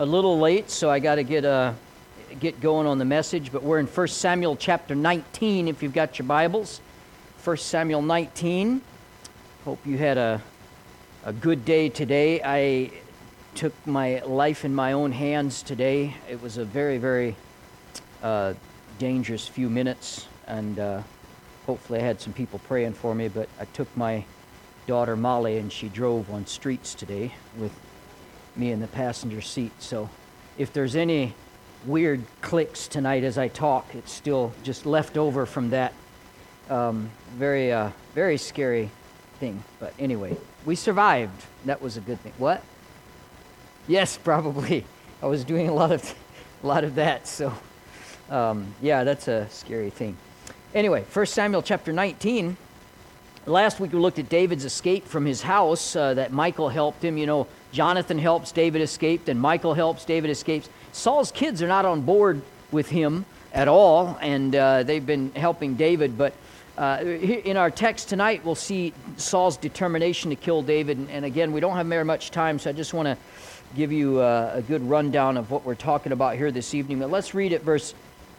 a 0.00 0.06
little 0.06 0.38
late, 0.38 0.70
so 0.70 0.88
I 0.88 0.98
got 0.98 1.16
to 1.16 1.22
get 1.22 1.44
uh, 1.44 1.74
get 2.40 2.58
going 2.58 2.86
on 2.86 2.96
the 2.96 3.04
message. 3.04 3.52
But 3.52 3.62
we're 3.62 3.78
in 3.78 3.86
1 3.86 4.08
Samuel 4.08 4.56
chapter 4.56 4.94
19. 4.94 5.68
If 5.68 5.82
you've 5.82 5.92
got 5.92 6.18
your 6.18 6.26
Bibles, 6.26 6.80
1 7.44 7.58
Samuel 7.58 8.00
19. 8.00 8.80
Hope 9.66 9.86
you 9.86 9.98
had 9.98 10.16
a 10.16 10.40
a 11.24 11.34
good 11.34 11.66
day 11.66 11.90
today. 11.90 12.40
I 12.42 12.92
took 13.54 13.74
my 13.86 14.20
life 14.20 14.64
in 14.64 14.74
my 14.74 14.92
own 14.92 15.12
hands 15.12 15.62
today. 15.62 16.16
It 16.30 16.40
was 16.40 16.56
a 16.56 16.64
very 16.64 16.96
very 16.96 17.36
uh, 18.22 18.54
dangerous 18.98 19.46
few 19.46 19.68
minutes, 19.68 20.28
and 20.46 20.78
uh, 20.78 21.02
hopefully 21.66 21.98
I 21.98 22.04
had 22.04 22.22
some 22.22 22.32
people 22.32 22.58
praying 22.60 22.94
for 22.94 23.14
me. 23.14 23.28
But 23.28 23.50
I 23.60 23.66
took 23.66 23.94
my 23.98 24.24
daughter 24.86 25.14
Molly, 25.14 25.58
and 25.58 25.70
she 25.70 25.90
drove 25.90 26.30
on 26.30 26.46
streets 26.46 26.94
today 26.94 27.34
with 27.58 27.72
me 28.56 28.72
in 28.72 28.80
the 28.80 28.86
passenger 28.88 29.40
seat. 29.40 29.72
So 29.80 30.08
if 30.58 30.72
there's 30.72 30.96
any 30.96 31.34
weird 31.86 32.22
clicks 32.42 32.88
tonight 32.88 33.24
as 33.24 33.38
I 33.38 33.48
talk, 33.48 33.94
it's 33.94 34.12
still 34.12 34.52
just 34.62 34.86
left 34.86 35.16
over 35.16 35.46
from 35.46 35.70
that 35.70 35.94
um, 36.70 37.10
very, 37.36 37.72
uh, 37.72 37.90
very 38.14 38.38
scary 38.38 38.90
thing. 39.38 39.62
But 39.78 39.92
anyway, 39.98 40.36
we 40.64 40.76
survived. 40.76 41.44
That 41.64 41.82
was 41.82 41.96
a 41.96 42.00
good 42.00 42.20
thing. 42.20 42.32
What? 42.38 42.62
Yes, 43.88 44.16
probably. 44.22 44.84
I 45.22 45.26
was 45.26 45.44
doing 45.44 45.68
a 45.68 45.74
lot 45.74 45.92
of, 45.92 46.14
a 46.62 46.66
lot 46.66 46.84
of 46.84 46.94
that. 46.94 47.26
So, 47.26 47.52
um, 48.30 48.74
yeah, 48.80 49.04
that's 49.04 49.28
a 49.28 49.48
scary 49.50 49.90
thing. 49.90 50.16
Anyway, 50.74 51.04
1 51.12 51.26
Samuel 51.26 51.62
chapter 51.62 51.92
19. 51.92 52.56
Last 53.46 53.80
week 53.80 53.92
we 53.92 53.98
looked 53.98 54.18
at 54.18 54.28
David's 54.28 54.64
escape 54.64 55.06
from 55.06 55.24
his 55.24 55.42
house 55.42 55.96
uh, 55.96 56.14
that 56.14 56.32
Michal 56.32 56.68
helped 56.68 57.02
him. 57.02 57.18
You 57.18 57.26
know, 57.26 57.46
Jonathan 57.72 58.18
helps, 58.18 58.52
David 58.52 58.82
escaped, 58.82 59.28
and 59.28 59.40
Michal 59.40 59.74
helps, 59.74 60.04
David 60.04 60.30
escapes. 60.30 60.68
Saul's 60.92 61.30
kids 61.30 61.62
are 61.62 61.68
not 61.68 61.84
on 61.84 62.00
board 62.02 62.42
with 62.72 62.88
him 62.88 63.24
at 63.52 63.68
all, 63.68 64.18
and 64.20 64.54
uh, 64.54 64.82
they've 64.82 65.04
been 65.04 65.32
helping 65.32 65.74
David. 65.74 66.18
But 66.18 66.34
uh, 66.76 67.02
in 67.04 67.56
our 67.56 67.70
text 67.70 68.08
tonight, 68.08 68.44
we'll 68.44 68.54
see 68.54 68.92
Saul's 69.16 69.56
determination 69.56 70.30
to 70.30 70.36
kill 70.36 70.62
David. 70.62 70.98
And, 70.98 71.10
and 71.10 71.24
again, 71.24 71.52
we 71.52 71.60
don't 71.60 71.76
have 71.76 71.86
very 71.86 72.04
much 72.04 72.30
time, 72.30 72.58
so 72.58 72.70
I 72.70 72.72
just 72.72 72.94
want 72.94 73.06
to 73.06 73.16
give 73.76 73.92
you 73.92 74.18
uh, 74.18 74.52
a 74.54 74.62
good 74.62 74.82
rundown 74.88 75.36
of 75.36 75.50
what 75.50 75.64
we're 75.64 75.74
talking 75.74 76.12
about 76.12 76.36
here 76.36 76.50
this 76.50 76.74
evening. 76.74 76.98
But 76.98 77.10
let's 77.10 77.34
read 77.34 77.52
it, 77.52 77.62
verse 77.62 77.94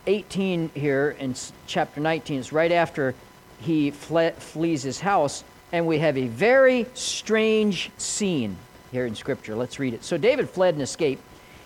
18 0.07 0.71
here 0.73 1.15
in 1.19 1.35
chapter 1.67 2.01
19. 2.01 2.39
It's 2.39 2.51
right 2.51 2.71
after 2.71 3.15
he 3.61 3.91
fle- 3.91 4.31
flees 4.31 4.83
his 4.83 4.99
house, 4.99 5.43
and 5.71 5.87
we 5.87 5.99
have 5.99 6.17
a 6.17 6.27
very 6.27 6.85
strange 6.95 7.91
scene 7.97 8.57
here 8.91 9.05
in 9.05 9.15
Scripture. 9.15 9.55
Let's 9.55 9.79
read 9.79 9.93
it. 9.93 10.03
So 10.03 10.17
David 10.17 10.49
fled 10.49 10.75
and 10.75 10.83
escaped 10.83 11.23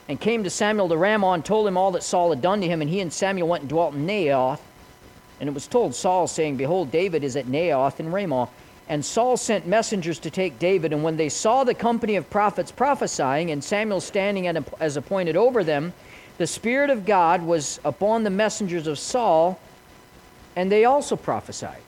and 0.07 0.19
came 0.19 0.43
to 0.43 0.49
Samuel 0.49 0.89
to 0.89 0.97
Ramah 0.97 1.31
and 1.31 1.45
told 1.45 1.67
him 1.67 1.77
all 1.77 1.91
that 1.91 2.03
Saul 2.03 2.29
had 2.29 2.41
done 2.41 2.61
to 2.61 2.67
him. 2.67 2.81
And 2.81 2.89
he 2.89 2.99
and 2.99 3.11
Samuel 3.11 3.47
went 3.47 3.61
and 3.61 3.69
dwelt 3.69 3.95
in 3.95 4.05
Naioth. 4.05 4.59
And 5.39 5.49
it 5.49 5.53
was 5.53 5.67
told 5.67 5.95
Saul, 5.95 6.27
saying, 6.27 6.57
Behold, 6.57 6.91
David 6.91 7.23
is 7.23 7.35
at 7.35 7.45
Naioth 7.47 7.99
in 7.99 8.11
Ramah. 8.11 8.49
And 8.87 9.03
Saul 9.03 9.35
sent 9.35 9.65
messengers 9.65 10.19
to 10.19 10.29
take 10.29 10.59
David. 10.59 10.93
And 10.93 11.03
when 11.03 11.17
they 11.17 11.29
saw 11.29 11.63
the 11.63 11.73
company 11.73 12.15
of 12.15 12.29
prophets 12.29 12.71
prophesying, 12.71 13.49
and 13.49 13.63
Samuel 13.63 13.99
standing 13.99 14.47
as 14.79 14.95
appointed 14.95 15.35
over 15.35 15.63
them, 15.63 15.91
the 16.37 16.45
Spirit 16.45 16.89
of 16.89 17.05
God 17.05 17.41
was 17.41 17.79
upon 17.83 18.23
the 18.23 18.29
messengers 18.29 18.87
of 18.87 18.99
Saul, 18.99 19.59
and 20.55 20.71
they 20.71 20.85
also 20.85 21.15
prophesied. 21.15 21.81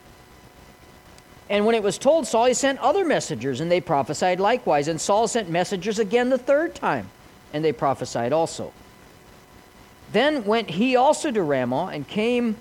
And 1.50 1.64
when 1.64 1.74
it 1.74 1.82
was 1.82 1.96
told 1.96 2.26
Saul, 2.26 2.46
he 2.46 2.54
sent 2.54 2.78
other 2.80 3.04
messengers, 3.04 3.60
and 3.60 3.70
they 3.70 3.80
prophesied 3.80 4.38
likewise. 4.38 4.88
And 4.88 5.00
Saul 5.00 5.28
sent 5.28 5.48
messengers 5.48 5.98
again 5.98 6.28
the 6.28 6.38
third 6.38 6.74
time, 6.74 7.08
and 7.52 7.64
they 7.64 7.72
prophesied 7.72 8.32
also. 8.32 8.72
Then 10.12 10.44
went 10.44 10.70
he 10.70 10.96
also 10.96 11.30
to 11.30 11.42
Ramah, 11.42 11.90
and 11.92 12.06
came 12.06 12.56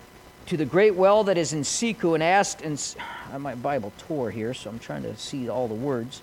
to 0.45 0.55
the 0.55 0.65
great 0.65 0.95
well 0.95 1.25
that 1.25 1.37
is 1.37 1.51
in 1.51 1.61
Sechu, 1.61 2.13
and 2.13 2.23
asked, 2.23 2.61
and 2.61 2.81
my 3.41 3.55
Bible 3.55 3.91
tore 3.97 4.31
here, 4.31 4.53
so 4.53 4.69
I'm 4.69 4.79
trying 4.79 5.03
to 5.03 5.17
see 5.17 5.49
all 5.49 5.67
the 5.67 5.73
words, 5.73 6.21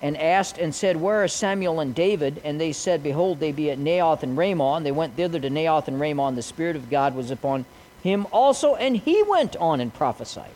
and 0.00 0.16
asked 0.16 0.58
and 0.58 0.72
said, 0.72 0.96
Where 0.96 1.24
are 1.24 1.28
Samuel 1.28 1.80
and 1.80 1.96
David? 1.96 2.40
And 2.44 2.60
they 2.60 2.72
said, 2.72 3.02
Behold, 3.02 3.40
they 3.40 3.50
be 3.50 3.70
at 3.72 3.78
Naioth 3.78 4.22
and 4.22 4.36
Ramah. 4.36 4.74
And 4.74 4.86
they 4.86 4.92
went 4.92 5.16
thither 5.16 5.40
to 5.40 5.50
Naioth 5.50 5.88
and 5.88 5.98
Ramah, 5.98 6.28
and 6.28 6.38
the 6.38 6.42
Spirit 6.42 6.76
of 6.76 6.90
God 6.90 7.16
was 7.16 7.32
upon 7.32 7.64
him 8.02 8.26
also, 8.30 8.74
and 8.76 8.96
he 8.96 9.22
went 9.22 9.56
on 9.56 9.80
and 9.80 9.92
prophesied 9.92 10.50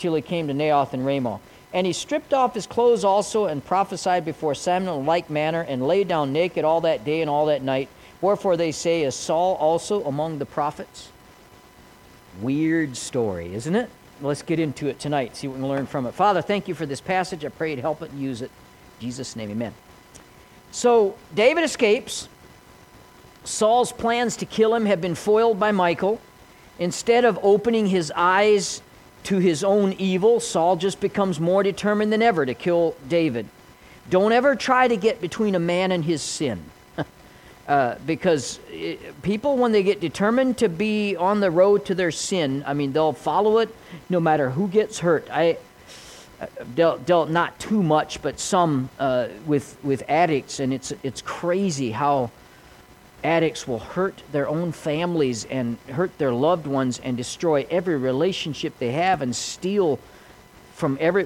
till 0.00 0.14
he 0.14 0.22
came 0.22 0.48
to 0.48 0.54
Naioth 0.54 0.92
and 0.92 1.06
Ramah. 1.06 1.40
And 1.72 1.86
he 1.86 1.92
stripped 1.92 2.34
off 2.34 2.54
his 2.54 2.66
clothes 2.66 3.04
also 3.04 3.44
and 3.44 3.64
prophesied 3.64 4.24
before 4.24 4.56
Samuel 4.56 5.00
in 5.00 5.06
like 5.06 5.30
manner, 5.30 5.60
and 5.60 5.86
lay 5.86 6.02
down 6.02 6.32
naked 6.32 6.64
all 6.64 6.80
that 6.80 7.04
day 7.04 7.20
and 7.20 7.30
all 7.30 7.46
that 7.46 7.62
night. 7.62 7.88
Wherefore 8.20 8.56
they 8.56 8.72
say, 8.72 9.02
Is 9.02 9.14
Saul 9.14 9.54
also 9.54 10.04
among 10.04 10.38
the 10.38 10.46
prophets? 10.46 11.10
Weird 12.40 12.96
story, 12.96 13.54
isn't 13.54 13.76
it? 13.76 13.88
Let's 14.20 14.42
get 14.42 14.58
into 14.58 14.88
it 14.88 14.98
tonight, 14.98 15.36
see 15.36 15.48
what 15.48 15.56
we 15.56 15.60
can 15.60 15.68
learn 15.68 15.86
from 15.86 16.06
it. 16.06 16.12
Father, 16.12 16.42
thank 16.42 16.68
you 16.68 16.74
for 16.74 16.86
this 16.86 17.00
passage. 17.00 17.44
I 17.44 17.48
pray 17.48 17.70
you'd 17.70 17.78
help 17.78 18.02
it 18.02 18.10
and 18.10 18.20
use 18.20 18.42
it. 18.42 18.50
In 18.98 19.06
Jesus' 19.06 19.36
name, 19.36 19.50
amen. 19.50 19.72
So 20.72 21.16
David 21.34 21.64
escapes. 21.64 22.28
Saul's 23.44 23.92
plans 23.92 24.36
to 24.36 24.46
kill 24.46 24.74
him 24.74 24.86
have 24.86 25.00
been 25.00 25.14
foiled 25.14 25.58
by 25.58 25.72
Michal. 25.72 26.20
Instead 26.78 27.24
of 27.24 27.38
opening 27.42 27.86
his 27.86 28.12
eyes 28.14 28.82
to 29.24 29.38
his 29.38 29.62
own 29.64 29.92
evil, 29.94 30.40
Saul 30.40 30.76
just 30.76 31.00
becomes 31.00 31.38
more 31.40 31.62
determined 31.62 32.12
than 32.12 32.22
ever 32.22 32.46
to 32.46 32.54
kill 32.54 32.94
David. 33.08 33.46
Don't 34.08 34.32
ever 34.32 34.56
try 34.56 34.88
to 34.88 34.96
get 34.96 35.20
between 35.20 35.54
a 35.54 35.58
man 35.58 35.92
and 35.92 36.04
his 36.04 36.22
sin. 36.22 36.64
uh, 37.68 37.94
because 38.06 38.58
it, 38.70 39.00
eh, 39.04 39.12
people, 39.22 39.56
when 39.56 39.72
they 39.72 39.82
get 39.82 40.00
determined 40.00 40.58
to 40.58 40.68
be 40.68 41.16
on 41.16 41.40
the 41.40 41.50
road 41.50 41.84
to 41.86 41.94
their 41.94 42.10
sin, 42.10 42.64
I 42.66 42.74
mean, 42.74 42.92
they'll 42.92 43.12
follow 43.12 43.58
it 43.58 43.74
no 44.08 44.20
matter 44.20 44.50
who 44.50 44.68
gets 44.68 44.98
hurt. 44.98 45.28
I 45.30 45.58
uh, 46.40 46.46
dealt, 46.74 47.06
dealt 47.06 47.28
not 47.30 47.58
too 47.58 47.82
much, 47.82 48.22
but 48.22 48.40
some 48.40 48.88
uh, 48.98 49.28
with, 49.46 49.76
with 49.84 50.02
addicts, 50.08 50.58
and 50.58 50.72
it's, 50.72 50.92
it's 51.02 51.22
crazy 51.22 51.90
how 51.92 52.30
addicts 53.24 53.66
will 53.68 53.78
hurt 53.78 54.22
their 54.32 54.48
own 54.48 54.72
families 54.72 55.44
and 55.46 55.76
hurt 55.92 56.16
their 56.18 56.32
loved 56.32 56.66
ones 56.66 57.00
and 57.00 57.16
destroy 57.16 57.66
every 57.70 57.96
relationship 57.96 58.78
they 58.78 58.92
have 58.92 59.22
and 59.22 59.34
steal 59.34 59.98
from 60.74 60.96
every 61.00 61.24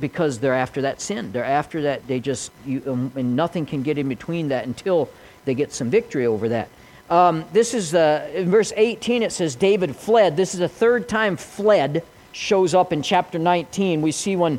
because 0.00 0.40
they're 0.40 0.54
after 0.54 0.82
that 0.82 1.00
sin. 1.00 1.30
They're 1.30 1.44
after 1.44 1.82
that 1.82 2.06
they 2.08 2.18
just 2.18 2.50
you, 2.66 2.82
um, 2.86 3.12
and 3.14 3.36
nothing 3.36 3.64
can 3.64 3.82
get 3.82 3.98
in 3.98 4.08
between 4.08 4.48
that 4.48 4.66
until 4.66 5.08
they 5.44 5.54
get 5.54 5.72
some 5.72 5.90
victory 5.90 6.26
over 6.26 6.48
that. 6.48 6.68
Um, 7.08 7.44
this 7.52 7.72
is 7.74 7.94
uh, 7.94 8.28
in 8.34 8.50
verse 8.50 8.72
18 8.76 9.22
it 9.22 9.32
says 9.32 9.54
david 9.54 9.94
fled. 9.94 10.36
This 10.36 10.54
is 10.54 10.60
the 10.60 10.68
third 10.68 11.08
time 11.08 11.36
fled 11.36 12.02
shows 12.32 12.74
up 12.74 12.92
in 12.92 13.02
chapter 13.02 13.38
19 13.38 14.02
we 14.02 14.12
see 14.12 14.36
when 14.36 14.58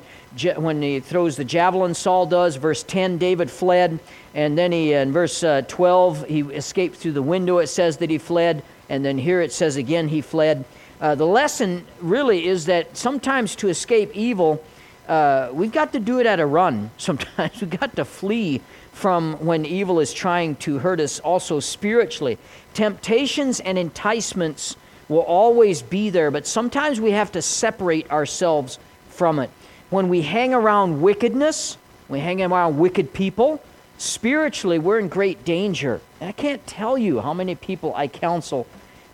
when 0.58 0.82
he 0.82 1.00
throws 1.00 1.36
the 1.36 1.46
javelin 1.46 1.94
saul 1.94 2.26
does 2.26 2.56
verse 2.56 2.84
10 2.84 3.18
david 3.18 3.50
fled 3.50 4.00
and 4.34 4.58
then 4.58 4.72
he, 4.72 4.94
in 4.94 5.12
verse 5.12 5.44
uh, 5.44 5.62
12, 5.68 6.26
he 6.28 6.42
escaped 6.42 6.96
through 6.96 7.12
the 7.12 7.22
window. 7.22 7.58
It 7.58 7.68
says 7.68 7.98
that 7.98 8.10
he 8.10 8.18
fled. 8.18 8.64
And 8.90 9.04
then 9.04 9.18
here 9.18 9.42
it 9.42 9.52
says 9.52 9.76
again 9.76 10.08
he 10.08 10.22
fled. 10.22 10.64
Uh, 11.00 11.16
the 11.16 11.26
lesson 11.26 11.86
really 12.00 12.46
is 12.46 12.66
that 12.66 12.96
sometimes 12.96 13.56
to 13.58 13.70
escape 13.70 14.16
evil, 14.16 14.64
uh, 15.08 15.50
we've 15.52 15.72
got 15.72 15.92
to 15.94 16.00
do 16.00 16.20
it 16.20 16.26
at 16.26 16.40
a 16.40 16.46
run. 16.46 16.92
Sometimes 16.98 17.60
we've 17.60 17.70
got 17.70 17.96
to 17.96 18.06
flee 18.06 18.62
from 18.94 19.34
when 19.46 19.66
evil 19.66 20.00
is 20.00 20.14
trying 20.14 20.56
to 20.58 20.78
hurt 20.80 21.00
us 21.00 21.20
also 21.20 21.60
spiritually. 21.60 22.38
Temptations 22.74 23.60
and 23.62 23.78
enticements 23.78 24.76
will 25.12 25.20
always 25.20 25.82
be 25.82 26.10
there, 26.10 26.32
but 26.32 26.48
sometimes 26.48 27.02
we 27.02 27.12
have 27.12 27.34
to 27.34 27.42
separate 27.42 28.10
ourselves 28.10 28.80
from 29.10 29.40
it. 29.40 29.50
When 29.90 30.08
we 30.08 30.22
hang 30.22 30.54
around 30.54 31.02
wickedness, 31.02 31.78
we 32.08 32.20
hang 32.20 32.42
around 32.42 32.80
wicked 32.80 33.12
people, 33.12 33.62
spiritually, 33.98 34.80
we're 34.80 35.00
in 35.00 35.10
great 35.10 35.44
danger. 35.44 36.00
And 36.22 36.30
I 36.30 36.32
can't 36.32 36.66
tell 36.66 36.98
you 36.98 37.20
how 37.20 37.34
many 37.34 37.56
people 37.56 37.94
I 37.94 38.08
counsel. 38.08 38.66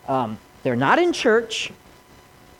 Um, 0.07 0.37
they're 0.61 0.75
not 0.75 0.99
in 0.99 1.13
church, 1.13 1.71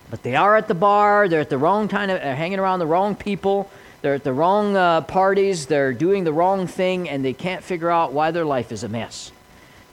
but 0.10 0.24
they 0.24 0.36
are 0.36 0.58
at 0.58 0.68
the 0.68 0.74
bar. 0.74 1.30
They're 1.30 1.42
at 1.42 1.52
the 1.52 1.60
wrong 1.60 1.88
time, 1.88 2.10
of, 2.10 2.20
hanging 2.20 2.58
around 2.58 2.80
the 2.80 2.88
wrong 2.88 3.16
people. 3.16 3.70
They're 4.02 4.16
at 4.16 4.24
the 4.24 4.34
wrong 4.34 4.76
uh, 4.76 5.02
parties. 5.02 5.68
They're 5.68 5.94
doing 5.94 6.24
the 6.24 6.34
wrong 6.34 6.66
thing, 6.66 7.08
and 7.08 7.24
they 7.24 7.34
can't 7.34 7.64
figure 7.64 7.92
out 7.92 8.14
why 8.14 8.32
their 8.32 8.46
life 8.46 8.72
is 8.72 8.84
a 8.84 8.90
mess. 8.90 9.32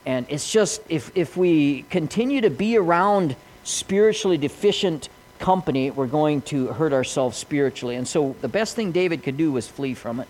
And 0.06 0.27
it's 0.29 0.51
just, 0.51 0.83
if, 0.89 1.11
if 1.15 1.37
we 1.37 1.83
continue 1.85 2.41
to 2.43 2.51
be 2.51 2.77
around 2.77 3.37
spiritually 3.65 4.37
deficient 4.37 5.09
company, 5.39 5.91
we're 5.91 6.06
going 6.06 6.43
to 6.43 6.69
hurt 6.69 6.93
ourselves 6.93 7.37
spiritually. 7.37 7.97
And 7.97 8.06
so 8.06 8.37
the 8.41 8.49
best 8.49 8.77
thing 8.77 8.93
David 8.93 9.23
could 9.23 9.37
do 9.37 9.53
was 9.53 9.67
flee 9.67 9.95
from 9.95 10.21
it. 10.21 10.29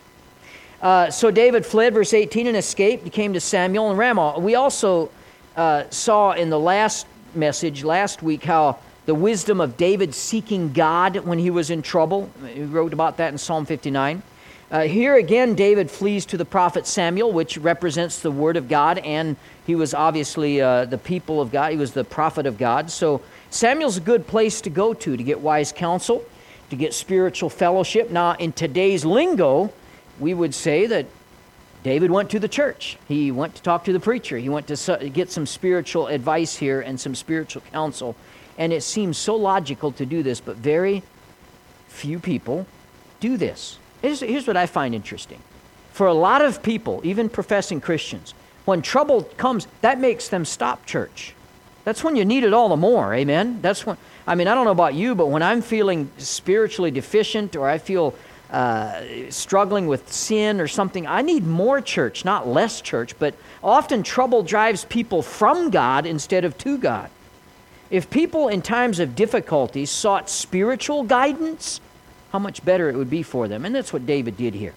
Uh, 0.80 1.10
so 1.10 1.30
David 1.30 1.64
fled, 1.64 1.94
verse 1.94 2.12
18, 2.12 2.46
and 2.46 2.56
escaped. 2.56 3.04
He 3.04 3.10
came 3.10 3.32
to 3.32 3.40
Samuel 3.40 3.90
and 3.90 3.98
Ramah. 3.98 4.38
We 4.38 4.54
also 4.54 5.10
uh, 5.56 5.84
saw 5.90 6.32
in 6.32 6.50
the 6.50 6.58
last 6.58 7.06
message 7.34 7.84
last 7.84 8.22
week 8.22 8.44
how 8.44 8.78
the 9.06 9.14
wisdom 9.14 9.60
of 9.60 9.76
David 9.76 10.14
seeking 10.14 10.72
God 10.72 11.16
when 11.18 11.38
he 11.38 11.50
was 11.50 11.70
in 11.70 11.82
trouble. 11.82 12.30
He 12.52 12.62
wrote 12.62 12.92
about 12.92 13.16
that 13.18 13.32
in 13.32 13.38
Psalm 13.38 13.66
59. 13.66 14.22
Uh, 14.74 14.88
here 14.88 15.14
again, 15.14 15.54
David 15.54 15.88
flees 15.88 16.26
to 16.26 16.36
the 16.36 16.44
prophet 16.44 16.84
Samuel, 16.84 17.30
which 17.30 17.56
represents 17.58 18.18
the 18.18 18.30
word 18.32 18.56
of 18.56 18.68
God, 18.68 18.98
and 18.98 19.36
he 19.68 19.76
was 19.76 19.94
obviously 19.94 20.60
uh, 20.60 20.84
the 20.86 20.98
people 20.98 21.40
of 21.40 21.52
God. 21.52 21.70
He 21.70 21.78
was 21.78 21.92
the 21.92 22.02
prophet 22.02 22.44
of 22.44 22.58
God. 22.58 22.90
So 22.90 23.22
Samuel's 23.50 23.98
a 23.98 24.00
good 24.00 24.26
place 24.26 24.60
to 24.62 24.70
go 24.70 24.92
to 24.92 25.16
to 25.16 25.22
get 25.22 25.38
wise 25.38 25.70
counsel, 25.70 26.24
to 26.70 26.76
get 26.76 26.92
spiritual 26.92 27.50
fellowship. 27.50 28.10
Now, 28.10 28.32
in 28.32 28.50
today's 28.50 29.04
lingo, 29.04 29.72
we 30.18 30.34
would 30.34 30.52
say 30.52 30.86
that 30.88 31.06
David 31.84 32.10
went 32.10 32.30
to 32.30 32.40
the 32.40 32.48
church. 32.48 32.98
He 33.06 33.30
went 33.30 33.54
to 33.54 33.62
talk 33.62 33.84
to 33.84 33.92
the 33.92 34.00
preacher. 34.00 34.38
He 34.38 34.48
went 34.48 34.66
to 34.66 35.08
get 35.08 35.30
some 35.30 35.46
spiritual 35.46 36.08
advice 36.08 36.56
here 36.56 36.80
and 36.80 36.98
some 36.98 37.14
spiritual 37.14 37.62
counsel. 37.70 38.16
And 38.58 38.72
it 38.72 38.82
seems 38.82 39.18
so 39.18 39.36
logical 39.36 39.92
to 39.92 40.04
do 40.04 40.24
this, 40.24 40.40
but 40.40 40.56
very 40.56 41.04
few 41.86 42.18
people 42.18 42.66
do 43.20 43.36
this. 43.36 43.78
Here's, 44.04 44.20
here's 44.20 44.46
what 44.46 44.58
I 44.58 44.66
find 44.66 44.94
interesting. 44.94 45.40
For 45.92 46.06
a 46.06 46.12
lot 46.12 46.44
of 46.44 46.62
people, 46.62 47.00
even 47.04 47.30
professing 47.30 47.80
Christians, 47.80 48.34
when 48.66 48.82
trouble 48.82 49.22
comes, 49.22 49.66
that 49.80 49.98
makes 49.98 50.28
them 50.28 50.44
stop 50.44 50.84
church. 50.84 51.34
That's 51.84 52.04
when 52.04 52.14
you 52.14 52.26
need 52.26 52.44
it 52.44 52.52
all 52.52 52.68
the 52.68 52.76
more, 52.76 53.14
amen? 53.14 53.60
That's 53.62 53.86
when, 53.86 53.96
I 54.26 54.34
mean, 54.34 54.46
I 54.46 54.54
don't 54.54 54.66
know 54.66 54.72
about 54.72 54.92
you, 54.92 55.14
but 55.14 55.28
when 55.28 55.42
I'm 55.42 55.62
feeling 55.62 56.10
spiritually 56.18 56.90
deficient 56.90 57.56
or 57.56 57.66
I 57.66 57.78
feel 57.78 58.14
uh, 58.50 59.00
struggling 59.30 59.86
with 59.86 60.12
sin 60.12 60.60
or 60.60 60.68
something, 60.68 61.06
I 61.06 61.22
need 61.22 61.46
more 61.46 61.80
church, 61.80 62.26
not 62.26 62.46
less 62.46 62.82
church. 62.82 63.18
But 63.18 63.34
often 63.62 64.02
trouble 64.02 64.42
drives 64.42 64.84
people 64.84 65.22
from 65.22 65.70
God 65.70 66.04
instead 66.04 66.44
of 66.44 66.58
to 66.58 66.76
God. 66.76 67.08
If 67.88 68.10
people 68.10 68.48
in 68.48 68.60
times 68.60 69.00
of 69.00 69.16
difficulty 69.16 69.86
sought 69.86 70.28
spiritual 70.28 71.04
guidance, 71.04 71.80
how 72.34 72.40
much 72.40 72.64
better 72.64 72.90
it 72.90 72.96
would 72.96 73.08
be 73.08 73.22
for 73.22 73.46
them. 73.46 73.64
And 73.64 73.72
that's 73.72 73.92
what 73.92 74.06
David 74.06 74.36
did 74.36 74.54
here. 74.54 74.74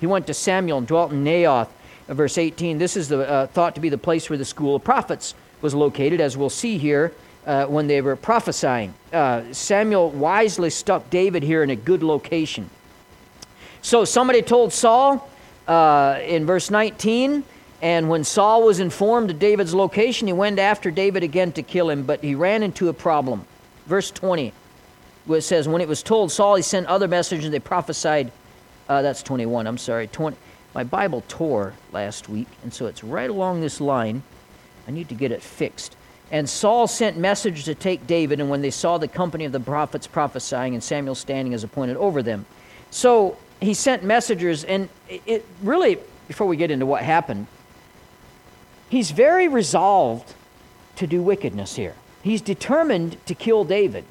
He 0.00 0.06
went 0.08 0.26
to 0.26 0.34
Samuel 0.34 0.78
and 0.78 0.86
dwelt 0.86 1.12
in 1.12 1.22
Naioth. 1.22 1.68
Uh, 2.08 2.14
verse 2.14 2.36
18, 2.36 2.76
this 2.76 2.96
is 2.96 3.08
the, 3.08 3.20
uh, 3.20 3.46
thought 3.46 3.76
to 3.76 3.80
be 3.80 3.88
the 3.88 3.96
place 3.96 4.28
where 4.28 4.36
the 4.36 4.44
school 4.44 4.74
of 4.74 4.82
prophets 4.82 5.36
was 5.60 5.76
located, 5.76 6.20
as 6.20 6.36
we'll 6.36 6.50
see 6.50 6.76
here 6.76 7.12
uh, 7.46 7.66
when 7.66 7.86
they 7.86 8.00
were 8.00 8.16
prophesying. 8.16 8.92
Uh, 9.12 9.44
Samuel 9.52 10.10
wisely 10.10 10.70
stuck 10.70 11.08
David 11.08 11.44
here 11.44 11.62
in 11.62 11.70
a 11.70 11.76
good 11.76 12.02
location. 12.02 12.68
So 13.80 14.04
somebody 14.04 14.42
told 14.42 14.72
Saul 14.72 15.30
uh, 15.68 16.18
in 16.26 16.46
verse 16.46 16.68
19, 16.68 17.44
and 17.80 18.08
when 18.08 18.24
Saul 18.24 18.64
was 18.64 18.80
informed 18.80 19.30
of 19.30 19.38
David's 19.38 19.72
location, 19.72 20.26
he 20.26 20.32
went 20.32 20.58
after 20.58 20.90
David 20.90 21.22
again 21.22 21.52
to 21.52 21.62
kill 21.62 21.90
him, 21.90 22.02
but 22.02 22.24
he 22.24 22.34
ran 22.34 22.64
into 22.64 22.88
a 22.88 22.92
problem. 22.92 23.46
Verse 23.86 24.10
20 24.10 24.52
it 25.34 25.42
says, 25.42 25.68
When 25.68 25.82
it 25.82 25.88
was 25.88 26.02
told 26.02 26.32
Saul, 26.32 26.56
he 26.56 26.62
sent 26.62 26.86
other 26.86 27.08
messengers, 27.08 27.50
they 27.50 27.58
prophesied. 27.58 28.32
Uh, 28.88 29.02
that's 29.02 29.22
21, 29.22 29.66
I'm 29.66 29.76
sorry. 29.76 30.06
20, 30.06 30.36
my 30.74 30.82
Bible 30.84 31.22
tore 31.28 31.74
last 31.92 32.28
week, 32.28 32.48
and 32.62 32.72
so 32.72 32.86
it's 32.86 33.04
right 33.04 33.28
along 33.28 33.60
this 33.60 33.80
line. 33.80 34.22
I 34.86 34.90
need 34.90 35.08
to 35.10 35.14
get 35.14 35.30
it 35.30 35.42
fixed. 35.42 35.96
And 36.30 36.48
Saul 36.48 36.86
sent 36.86 37.16
messengers 37.16 37.64
to 37.64 37.74
take 37.74 38.06
David, 38.06 38.40
and 38.40 38.48
when 38.48 38.62
they 38.62 38.70
saw 38.70 38.98
the 38.98 39.08
company 39.08 39.44
of 39.44 39.52
the 39.52 39.60
prophets 39.60 40.06
prophesying 40.06 40.74
and 40.74 40.82
Samuel 40.82 41.14
standing 41.14 41.54
as 41.54 41.64
appointed 41.64 41.96
over 41.96 42.22
them. 42.22 42.46
So 42.90 43.36
he 43.60 43.74
sent 43.74 44.02
messengers, 44.04 44.64
and 44.64 44.88
it 45.08 45.44
really, 45.62 45.98
before 46.26 46.46
we 46.46 46.56
get 46.56 46.70
into 46.70 46.86
what 46.86 47.02
happened, 47.02 47.46
he's 48.88 49.10
very 49.10 49.48
resolved 49.48 50.34
to 50.96 51.06
do 51.06 51.22
wickedness 51.22 51.76
here. 51.76 51.94
He's 52.22 52.40
determined 52.40 53.16
to 53.26 53.34
kill 53.34 53.64
David 53.64 54.04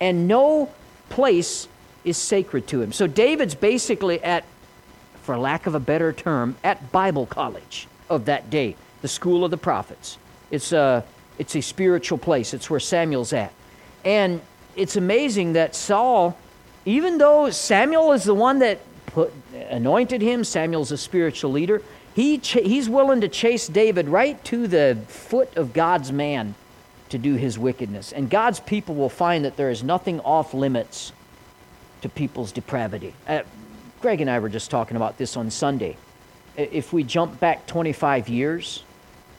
and 0.00 0.28
no 0.28 0.70
place 1.08 1.68
is 2.04 2.16
sacred 2.16 2.66
to 2.68 2.80
him. 2.80 2.92
So 2.92 3.06
David's 3.06 3.54
basically 3.54 4.22
at, 4.22 4.44
for 5.22 5.38
lack 5.38 5.66
of 5.66 5.74
a 5.74 5.80
better 5.80 6.12
term, 6.12 6.56
at 6.64 6.92
Bible 6.92 7.26
college 7.26 7.88
of 8.08 8.24
that 8.26 8.50
day, 8.50 8.76
the 9.02 9.08
school 9.08 9.44
of 9.44 9.50
the 9.50 9.56
prophets. 9.56 10.18
It's 10.50 10.72
a, 10.72 11.04
it's 11.38 11.54
a 11.54 11.60
spiritual 11.60 12.18
place, 12.18 12.54
it's 12.54 12.70
where 12.70 12.80
Samuel's 12.80 13.32
at. 13.32 13.52
And 14.04 14.40
it's 14.76 14.96
amazing 14.96 15.54
that 15.54 15.74
Saul, 15.74 16.36
even 16.84 17.18
though 17.18 17.50
Samuel 17.50 18.12
is 18.12 18.24
the 18.24 18.34
one 18.34 18.60
that 18.60 18.80
put, 19.06 19.32
anointed 19.70 20.22
him, 20.22 20.44
Samuel's 20.44 20.92
a 20.92 20.96
spiritual 20.96 21.50
leader, 21.52 21.82
he 22.14 22.38
ch- 22.38 22.64
he's 22.64 22.88
willing 22.88 23.20
to 23.20 23.28
chase 23.28 23.66
David 23.68 24.08
right 24.08 24.42
to 24.44 24.66
the 24.66 24.98
foot 25.08 25.56
of 25.56 25.72
God's 25.72 26.10
man 26.10 26.54
to 27.10 27.18
do 27.18 27.34
his 27.34 27.58
wickedness. 27.58 28.12
And 28.12 28.28
God's 28.28 28.60
people 28.60 28.94
will 28.94 29.08
find 29.08 29.44
that 29.44 29.56
there 29.56 29.70
is 29.70 29.82
nothing 29.82 30.20
off 30.20 30.54
limits 30.54 31.12
to 32.02 32.08
people's 32.08 32.52
depravity. 32.52 33.14
Uh, 33.26 33.42
Greg 34.00 34.20
and 34.20 34.30
I 34.30 34.38
were 34.38 34.48
just 34.48 34.70
talking 34.70 34.96
about 34.96 35.18
this 35.18 35.36
on 35.36 35.50
Sunday. 35.50 35.96
If 36.56 36.92
we 36.92 37.02
jump 37.02 37.40
back 37.40 37.66
25 37.66 38.28
years 38.28 38.82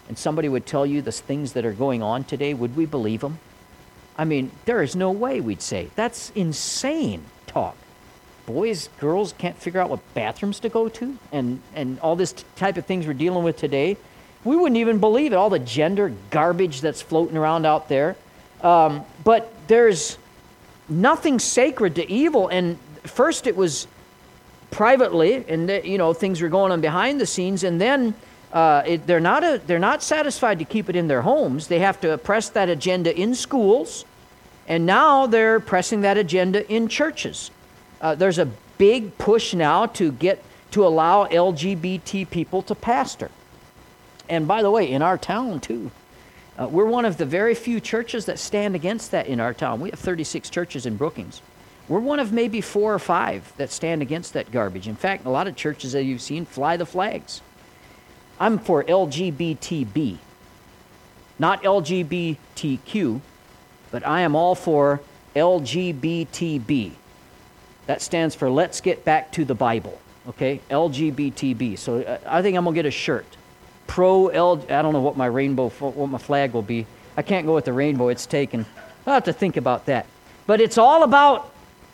and 0.07 0.17
somebody 0.17 0.49
would 0.49 0.65
tell 0.65 0.85
you 0.85 1.01
the 1.01 1.11
things 1.11 1.53
that 1.53 1.65
are 1.65 1.73
going 1.73 2.01
on 2.01 2.23
today, 2.23 2.53
would 2.53 2.75
we 2.75 2.85
believe 2.85 3.21
them? 3.21 3.39
I 4.17 4.25
mean, 4.25 4.51
there 4.65 4.83
is 4.83 4.95
no 4.95 5.11
way 5.11 5.39
we'd 5.39 5.61
say. 5.61 5.89
That's 5.95 6.31
insane 6.31 7.23
talk. 7.47 7.77
Boys, 8.45 8.89
girls 8.99 9.33
can't 9.37 9.57
figure 9.57 9.79
out 9.79 9.89
what 9.89 10.01
bathrooms 10.13 10.59
to 10.61 10.69
go 10.69 10.89
to, 10.89 11.17
and, 11.31 11.61
and 11.75 11.99
all 11.99 12.15
this 12.15 12.33
type 12.55 12.77
of 12.77 12.85
things 12.85 13.05
we're 13.05 13.13
dealing 13.13 13.43
with 13.43 13.57
today 13.57 13.95
we 14.43 14.55
wouldn't 14.55 14.77
even 14.77 14.99
believe 14.99 15.33
it, 15.33 15.35
all 15.35 15.49
the 15.49 15.59
gender 15.59 16.13
garbage 16.29 16.81
that's 16.81 17.01
floating 17.01 17.37
around 17.37 17.65
out 17.65 17.89
there. 17.89 18.15
Um, 18.61 19.03
but 19.23 19.51
there's 19.67 20.17
nothing 20.87 21.39
sacred 21.39 21.95
to 21.95 22.11
evil. 22.11 22.47
And 22.47 22.77
first 23.03 23.47
it 23.47 23.55
was 23.55 23.87
privately, 24.71 25.45
and 25.47 25.67
the, 25.69 25.87
you 25.87 25.97
know 25.97 26.13
things 26.13 26.41
were 26.41 26.49
going 26.49 26.71
on 26.71 26.81
behind 26.81 27.19
the 27.19 27.25
scenes, 27.25 27.63
and 27.63 27.79
then 27.79 28.13
uh, 28.53 28.83
it, 28.85 29.07
they're 29.07 29.19
not 29.19 29.43
a, 29.43 29.61
they're 29.65 29.79
not 29.79 30.01
satisfied 30.03 30.59
to 30.59 30.65
keep 30.65 30.89
it 30.89 30.95
in 30.95 31.07
their 31.07 31.21
homes. 31.21 31.67
They 31.67 31.79
have 31.79 31.99
to 32.01 32.17
press 32.17 32.49
that 32.49 32.69
agenda 32.69 33.15
in 33.17 33.35
schools, 33.35 34.05
and 34.67 34.85
now 34.85 35.27
they're 35.27 35.59
pressing 35.59 36.01
that 36.01 36.17
agenda 36.17 36.69
in 36.71 36.87
churches. 36.87 37.51
Uh, 38.01 38.15
there's 38.15 38.39
a 38.39 38.45
big 38.77 39.17
push 39.17 39.53
now 39.53 39.85
to 39.87 40.11
get 40.11 40.43
to 40.71 40.85
allow 40.85 41.25
LGBT 41.27 42.29
people 42.29 42.61
to 42.63 42.75
pastor. 42.75 43.29
And 44.29 44.47
by 44.47 44.61
the 44.61 44.71
way, 44.71 44.89
in 44.89 45.01
our 45.01 45.17
town 45.17 45.59
too. 45.59 45.91
Uh, 46.57 46.67
we're 46.67 46.85
one 46.85 47.05
of 47.05 47.17
the 47.17 47.25
very 47.25 47.55
few 47.55 47.79
churches 47.79 48.25
that 48.25 48.37
stand 48.37 48.75
against 48.75 49.11
that 49.11 49.27
in 49.27 49.39
our 49.39 49.53
town. 49.53 49.79
We 49.79 49.89
have 49.89 49.99
36 49.99 50.49
churches 50.49 50.85
in 50.85 50.97
Brookings. 50.97 51.41
We're 51.87 51.99
one 51.99 52.19
of 52.19 52.31
maybe 52.31 52.61
four 52.61 52.93
or 52.93 52.99
five 52.99 53.51
that 53.57 53.71
stand 53.71 54.01
against 54.01 54.33
that 54.33 54.51
garbage. 54.51 54.87
In 54.87 54.95
fact, 54.95 55.25
a 55.25 55.29
lot 55.29 55.47
of 55.47 55.55
churches 55.55 55.93
that 55.93 56.03
you've 56.03 56.21
seen 56.21 56.45
fly 56.45 56.77
the 56.77 56.85
flags. 56.85 57.41
I'm 58.39 58.59
for 58.59 58.83
LGBTB, 58.83 60.17
not 61.39 61.63
LGBTQ, 61.63 63.21
but 63.91 64.05
I 64.05 64.21
am 64.21 64.35
all 64.35 64.53
for 64.53 65.01
LGBTB. 65.35 66.91
That 67.87 68.01
stands 68.01 68.35
for 68.35 68.49
Let's 68.49 68.81
Get 68.81 69.03
Back 69.03 69.31
to 69.31 69.43
the 69.43 69.55
Bible, 69.55 69.99
okay? 70.27 70.61
LGBTB. 70.69 71.79
So 71.79 72.01
uh, 72.01 72.19
I 72.27 72.41
think 72.41 72.55
I'm 72.55 72.63
going 72.65 72.75
to 72.75 72.83
get 72.83 72.85
a 72.85 72.91
shirt 72.91 73.25
pro 73.89 74.27
L. 74.27 74.63
I 74.69 74.81
don't 74.81 74.93
know 74.93 75.01
what 75.01 75.17
my 75.17 75.25
rainbow, 75.25 75.69
what 75.69 76.07
my 76.07 76.19
flag 76.19 76.53
will 76.53 76.61
be. 76.61 76.85
I 77.17 77.21
can't 77.23 77.45
go 77.45 77.55
with 77.55 77.65
the 77.65 77.73
rainbow. 77.73 78.07
It's 78.07 78.25
taken. 78.25 78.65
I'll 79.05 79.15
have 79.15 79.25
to 79.25 79.33
think 79.33 79.57
about 79.57 79.87
that. 79.87 80.05
But 80.45 80.61
it's 80.61 80.77
all 80.77 81.03
about 81.03 81.51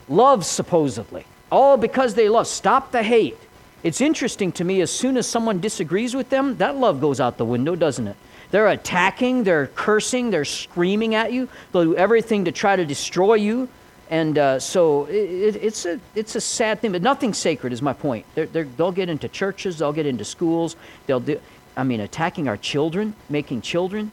love, 0.07 0.45
supposedly. 0.45 1.25
All 1.51 1.77
because 1.77 2.13
they 2.13 2.29
love. 2.29 2.47
Stop 2.47 2.91
the 2.91 3.01
hate. 3.01 3.37
It's 3.81 4.01
interesting 4.01 4.51
to 4.53 4.63
me, 4.63 4.81
as 4.81 4.91
soon 4.91 5.15
as 5.15 5.25
someone 5.25 5.59
disagrees 5.61 6.15
with 6.15 6.29
them, 6.29 6.57
that 6.57 6.75
love 6.75 6.99
goes 6.99 7.19
out 7.19 7.37
the 7.37 7.45
window, 7.45 7.75
doesn't 7.75 8.07
it? 8.07 8.17
They're 8.51 8.67
attacking, 8.67 9.43
they're 9.43 9.67
cursing, 9.67 10.31
they're 10.31 10.45
screaming 10.45 11.15
at 11.15 11.31
you. 11.31 11.47
They'll 11.71 11.83
do 11.85 11.95
everything 11.95 12.45
to 12.45 12.51
try 12.51 12.75
to 12.75 12.85
destroy 12.85 13.35
you. 13.35 13.69
And 14.09 14.37
uh, 14.37 14.59
so 14.59 15.05
it, 15.05 15.55
it's, 15.55 15.85
a, 15.85 15.99
it's 16.13 16.35
a 16.35 16.41
sad 16.41 16.79
thing, 16.79 16.91
but 16.91 17.01
nothing 17.01 17.33
sacred 17.33 17.73
is 17.73 17.81
my 17.81 17.93
point. 17.93 18.25
They 18.35 18.63
will 18.63 18.91
get 18.91 19.09
into 19.09 19.27
churches, 19.27 19.79
they'll 19.79 19.93
get 19.93 20.05
into 20.05 20.23
schools, 20.23 20.75
they'll 21.07 21.19
do, 21.19 21.39
I 21.77 21.83
mean, 21.83 21.99
attacking 21.99 22.47
our 22.47 22.57
children, 22.57 23.15
making 23.29 23.61
children, 23.61 24.11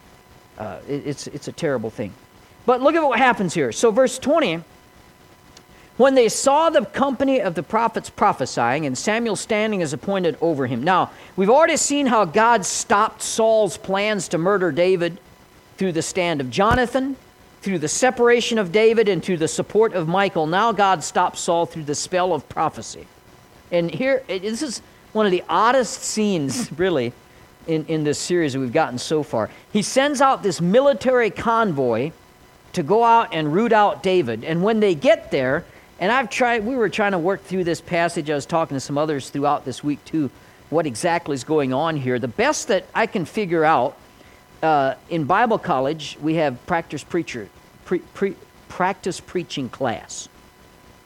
uh, 0.58 0.78
it, 0.88 1.06
it's, 1.06 1.26
it's 1.28 1.48
a 1.48 1.52
terrible 1.52 1.90
thing. 1.90 2.12
But 2.66 2.80
look 2.80 2.94
at 2.94 3.02
what 3.02 3.18
happens 3.18 3.54
here. 3.54 3.72
So, 3.72 3.90
verse 3.90 4.18
20 4.18 4.62
when 5.96 6.14
they 6.14 6.28
saw 6.28 6.70
the 6.70 6.84
company 6.84 7.40
of 7.40 7.54
the 7.54 7.62
prophets 7.62 8.08
prophesying 8.08 8.86
and 8.86 8.96
Samuel 8.96 9.36
standing 9.36 9.82
as 9.82 9.92
appointed 9.92 10.38
over 10.40 10.66
him. 10.66 10.82
Now, 10.82 11.10
we've 11.36 11.50
already 11.50 11.76
seen 11.76 12.06
how 12.06 12.24
God 12.24 12.64
stopped 12.64 13.22
Saul's 13.22 13.76
plans 13.76 14.28
to 14.28 14.38
murder 14.38 14.72
David 14.72 15.18
through 15.76 15.92
the 15.92 16.02
stand 16.02 16.40
of 16.40 16.50
Jonathan, 16.50 17.16
through 17.60 17.78
the 17.78 17.88
separation 17.88 18.58
of 18.58 18.72
David, 18.72 19.08
and 19.08 19.22
through 19.22 19.36
the 19.36 19.48
support 19.48 19.92
of 19.92 20.08
Michal. 20.08 20.46
Now, 20.46 20.72
God 20.72 21.04
stops 21.04 21.40
Saul 21.40 21.66
through 21.66 21.84
the 21.84 21.94
spell 21.94 22.32
of 22.32 22.48
prophecy. 22.48 23.06
And 23.70 23.90
here, 23.90 24.22
this 24.26 24.62
is 24.62 24.80
one 25.12 25.26
of 25.26 25.32
the 25.32 25.44
oddest 25.48 26.02
scenes, 26.02 26.70
really, 26.78 27.12
in, 27.66 27.84
in 27.86 28.04
this 28.04 28.18
series 28.18 28.52
that 28.52 28.60
we've 28.60 28.72
gotten 28.72 28.98
so 28.98 29.22
far. 29.22 29.50
He 29.72 29.82
sends 29.82 30.20
out 30.20 30.42
this 30.42 30.60
military 30.60 31.30
convoy 31.30 32.12
to 32.72 32.82
go 32.82 33.04
out 33.04 33.34
and 33.34 33.52
root 33.52 33.72
out 33.72 34.02
David. 34.02 34.44
And 34.44 34.62
when 34.62 34.80
they 34.80 34.94
get 34.94 35.30
there, 35.30 35.64
And 36.02 36.10
I've 36.10 36.30
tried, 36.30 36.66
we 36.66 36.74
were 36.74 36.88
trying 36.88 37.12
to 37.12 37.18
work 37.18 37.44
through 37.44 37.62
this 37.62 37.80
passage. 37.80 38.28
I 38.28 38.34
was 38.34 38.44
talking 38.44 38.74
to 38.74 38.80
some 38.80 38.98
others 38.98 39.30
throughout 39.30 39.64
this 39.64 39.84
week 39.84 40.04
too, 40.04 40.32
what 40.68 40.84
exactly 40.84 41.34
is 41.34 41.44
going 41.44 41.72
on 41.72 41.96
here. 41.96 42.18
The 42.18 42.26
best 42.26 42.66
that 42.68 42.86
I 42.92 43.06
can 43.06 43.24
figure 43.24 43.64
out 43.64 43.96
uh, 44.64 44.96
in 45.10 45.26
Bible 45.26 45.58
college, 45.58 46.18
we 46.20 46.34
have 46.34 46.66
practice 46.66 47.04
preacher, 47.04 47.48
pre, 47.84 48.00
pre, 48.00 48.34
practice 48.68 49.20
preaching 49.20 49.68
class. 49.68 50.28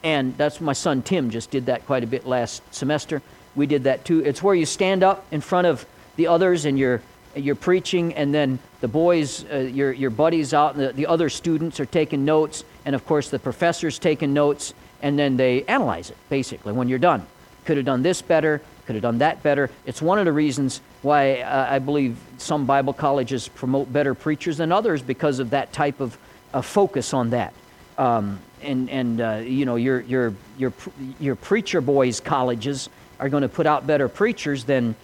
And 0.03 0.35
that's 0.39 0.63
my 0.63 0.73
son 0.73 1.03
Tim 1.03 1.29
just 1.29 1.51
did 1.51 1.67
that 1.67 1.85
quite 1.85 2.03
a 2.03 2.07
bit 2.07 2.27
last 2.27 2.63
semester. 2.75 3.21
We 3.55 3.67
did 3.67 3.85
that 3.85 4.07
too. 4.07 4.25
It's 4.25 4.43
where 4.43 4.55
you 4.55 4.65
stand 4.65 5.03
up 5.03 5.27
in 5.31 5.43
front 5.43 5.67
of 5.67 5.85
the 6.17 6.27
others 6.27 6.65
and 6.65 6.79
you're 6.79 7.03
you're 7.37 7.55
preaching, 7.55 8.15
and 8.15 8.33
then 8.33 8.59
the 8.81 8.89
boys, 8.89 9.45
uh, 9.53 9.59
your, 9.59 9.93
your 9.93 10.11
buddies 10.11 10.55
out, 10.55 10.75
and 10.75 10.85
the, 10.85 10.93
the 10.93 11.07
other 11.07 11.29
students 11.29 11.79
are 11.81 11.87
taking 11.87 12.25
notes, 12.25 12.65
and 12.85 12.95
of 12.95 13.05
course 13.05 13.29
the 13.29 13.39
professor's 13.39 13.99
taking 13.99 14.33
notes, 14.33 14.75
and 15.03 15.19
then 15.19 15.37
they 15.37 15.63
analyze 15.65 16.11
it, 16.11 16.17
basically, 16.29 16.73
when 16.73 16.89
you're 16.89 16.99
done. 16.99 17.27
Could 17.67 17.77
have 17.77 17.87
done 17.87 18.03
this 18.03 18.23
better, 18.23 18.63
could 18.87 18.95
have 18.95 19.03
done 19.03 19.19
that 19.19 19.43
better. 19.43 19.71
It's 19.85 20.01
one 20.01 20.19
of 20.19 20.25
the 20.25 20.33
reasons 20.33 20.81
why 21.03 21.41
uh, 21.41 21.67
I 21.69 21.79
believe 21.79 22.17
some 22.39 22.65
Bible 22.65 22.93
colleges 22.93 23.49
promote 23.49 23.93
better 23.93 24.15
preachers 24.15 24.57
than 24.57 24.73
others 24.73 25.03
because 25.03 25.39
of 25.39 25.51
that 25.51 25.73
type 25.73 26.01
of 26.01 26.17
uh, 26.55 26.63
focus 26.63 27.13
on 27.13 27.31
that. 27.31 27.53
Um, 27.99 28.39
and 28.63 28.89
and 28.91 29.21
uh, 29.21 29.43
you 29.45 29.65
know 29.65 29.77
your 29.77 30.01
your 30.03 30.35
your 30.59 30.73
your 31.19 31.35
preacher 31.35 31.81
boys 31.81 32.21
colleges 32.21 32.89
are 33.19 33.29
going 33.29 33.43
to 33.43 33.49
put 33.49 33.67
out 33.67 33.87
better 33.87 34.09
preachers 34.09 34.65
than 34.65 34.95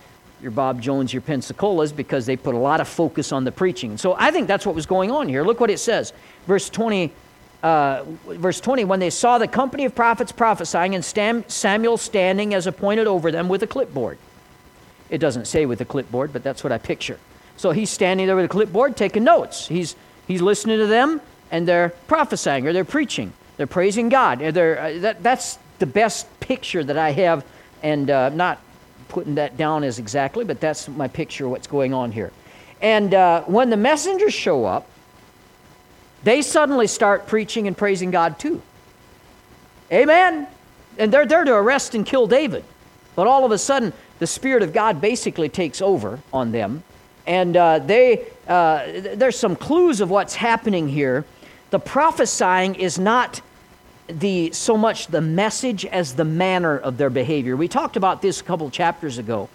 your 0.43 0.51
Bob 0.51 0.83
Jones, 0.83 1.13
your 1.13 1.23
Pensacola's, 1.23 1.93
because 1.93 2.27
they 2.27 2.37
put 2.37 2.55
a 2.55 2.59
lot 2.59 2.81
of 2.81 2.89
focus 2.89 3.33
on 3.33 3.45
the 3.45 3.53
preaching. 3.53 3.97
So 3.97 4.15
I 4.19 4.31
think 4.31 4.49
that's 4.49 4.67
what 4.67 4.75
was 4.75 4.87
going 4.87 5.11
on 5.11 5.29
here. 5.29 5.45
Look 5.45 5.61
what 5.61 5.71
it 5.71 5.79
says, 5.79 6.13
verse 6.47 6.69
20. 6.69 7.13
Uh, 7.63 8.03
verse 8.27 8.61
20, 8.61 8.85
when 8.87 8.99
they 8.99 9.09
saw 9.09 9.39
the 9.39 9.47
company 9.47 9.85
of 9.85 9.95
prophets 9.95 10.33
prophesying 10.33 10.97
and 10.97 11.05
Stam- 11.05 11.45
Samuel 11.47 11.97
standing 11.97 12.55
as 12.55 12.67
appointed 12.67 13.07
over 13.07 13.31
them 13.31 13.49
with 13.49 13.63
a 13.63 13.69
clipboard. 13.69 14.19
It 15.11 15.19
doesn't 15.19 15.45
say 15.45 15.65
with 15.65 15.81
a 15.81 15.85
clipboard, 15.85 16.33
but 16.33 16.43
that's 16.43 16.65
what 16.65 16.73
I 16.73 16.79
picture. 16.79 17.21
So 17.57 17.71
he's 17.71 17.89
standing 17.89 18.27
there 18.27 18.35
with 18.35 18.47
a 18.47 18.49
clipboard 18.49 18.97
taking 18.97 19.23
notes. 19.23 19.69
He's, 19.69 19.95
he's 20.27 20.43
listening 20.43 20.79
to 20.81 20.87
them 20.87 21.21
and 21.53 21.69
they're 21.69 21.91
prophesying 22.09 22.67
or 22.67 22.73
they're 22.73 22.85
preaching. 22.85 23.33
They're 23.59 23.69
praising 23.69 24.09
God. 24.09 24.41
They're, 24.41 24.81
uh, 24.81 24.99
that, 24.99 25.23
that's 25.23 25.59
the 25.79 25.87
best 25.87 26.27
picture 26.41 26.83
that 26.83 26.97
I 26.97 27.11
have, 27.11 27.45
and 27.83 28.11
uh, 28.11 28.31
not 28.31 28.61
putting 29.13 29.35
that 29.35 29.57
down 29.57 29.85
as 29.85 29.99
exactly, 29.99 30.45
but 30.45 30.59
that's 30.59 30.89
my 30.89 31.07
picture 31.07 31.45
of 31.45 31.51
what's 31.51 31.67
going 31.67 31.93
on 31.93 32.11
here. 32.11 32.33
And 32.81 33.13
uh, 33.15 33.43
when 33.43 33.69
the 33.71 33.77
messengers 33.77 34.33
show 34.33 34.65
up, 34.65 34.89
they 36.25 36.41
suddenly 36.41 36.87
start 36.87 37.27
preaching 37.27 37.67
and 37.67 37.77
praising 37.77 38.11
God 38.11 38.39
too. 38.39 38.63
Amen. 39.93 40.47
And 40.99 41.13
they're 41.13 41.27
there 41.27 41.45
to 41.45 41.53
arrest 41.55 41.95
and 41.95 42.07
kill 42.07 42.27
David. 42.27 42.65
But 43.15 43.27
all 43.27 43.45
of 43.45 43.53
a 43.53 43.59
sudden, 43.59 43.93
the 44.19 44.27
Spirit 44.27 44.63
of 44.63 44.73
God 44.73 45.01
basically 45.01 45.51
takes 45.51 45.83
over 45.83 46.19
on 46.33 46.53
them. 46.53 46.83
And 47.27 47.57
uh, 47.57 47.81
they, 47.81 48.27
uh, 48.49 48.87
there's 49.15 49.39
some 49.39 49.57
clues 49.57 50.01
of 50.01 50.11
what's 50.11 50.35
happening 50.35 50.89
here. 50.89 51.25
The 51.71 51.79
prophesying 51.79 52.77
is 52.77 52.99
not 52.99 53.43
the 54.21 54.53
so 54.53 54.77
much 54.77 55.09
the 55.09 55.21
message 55.21 55.85
as 55.87 56.15
the 56.15 56.25
manner 56.25 56.79
of 56.79 56.97
their 56.97 57.11
behavior. 57.11 57.57
We 57.57 57.69
talked 57.69 57.97
about 57.97 58.23
this 58.23 58.41
a 58.41 58.45
couple 58.45 58.71
chapters 58.71 59.19
ago. 59.19 59.49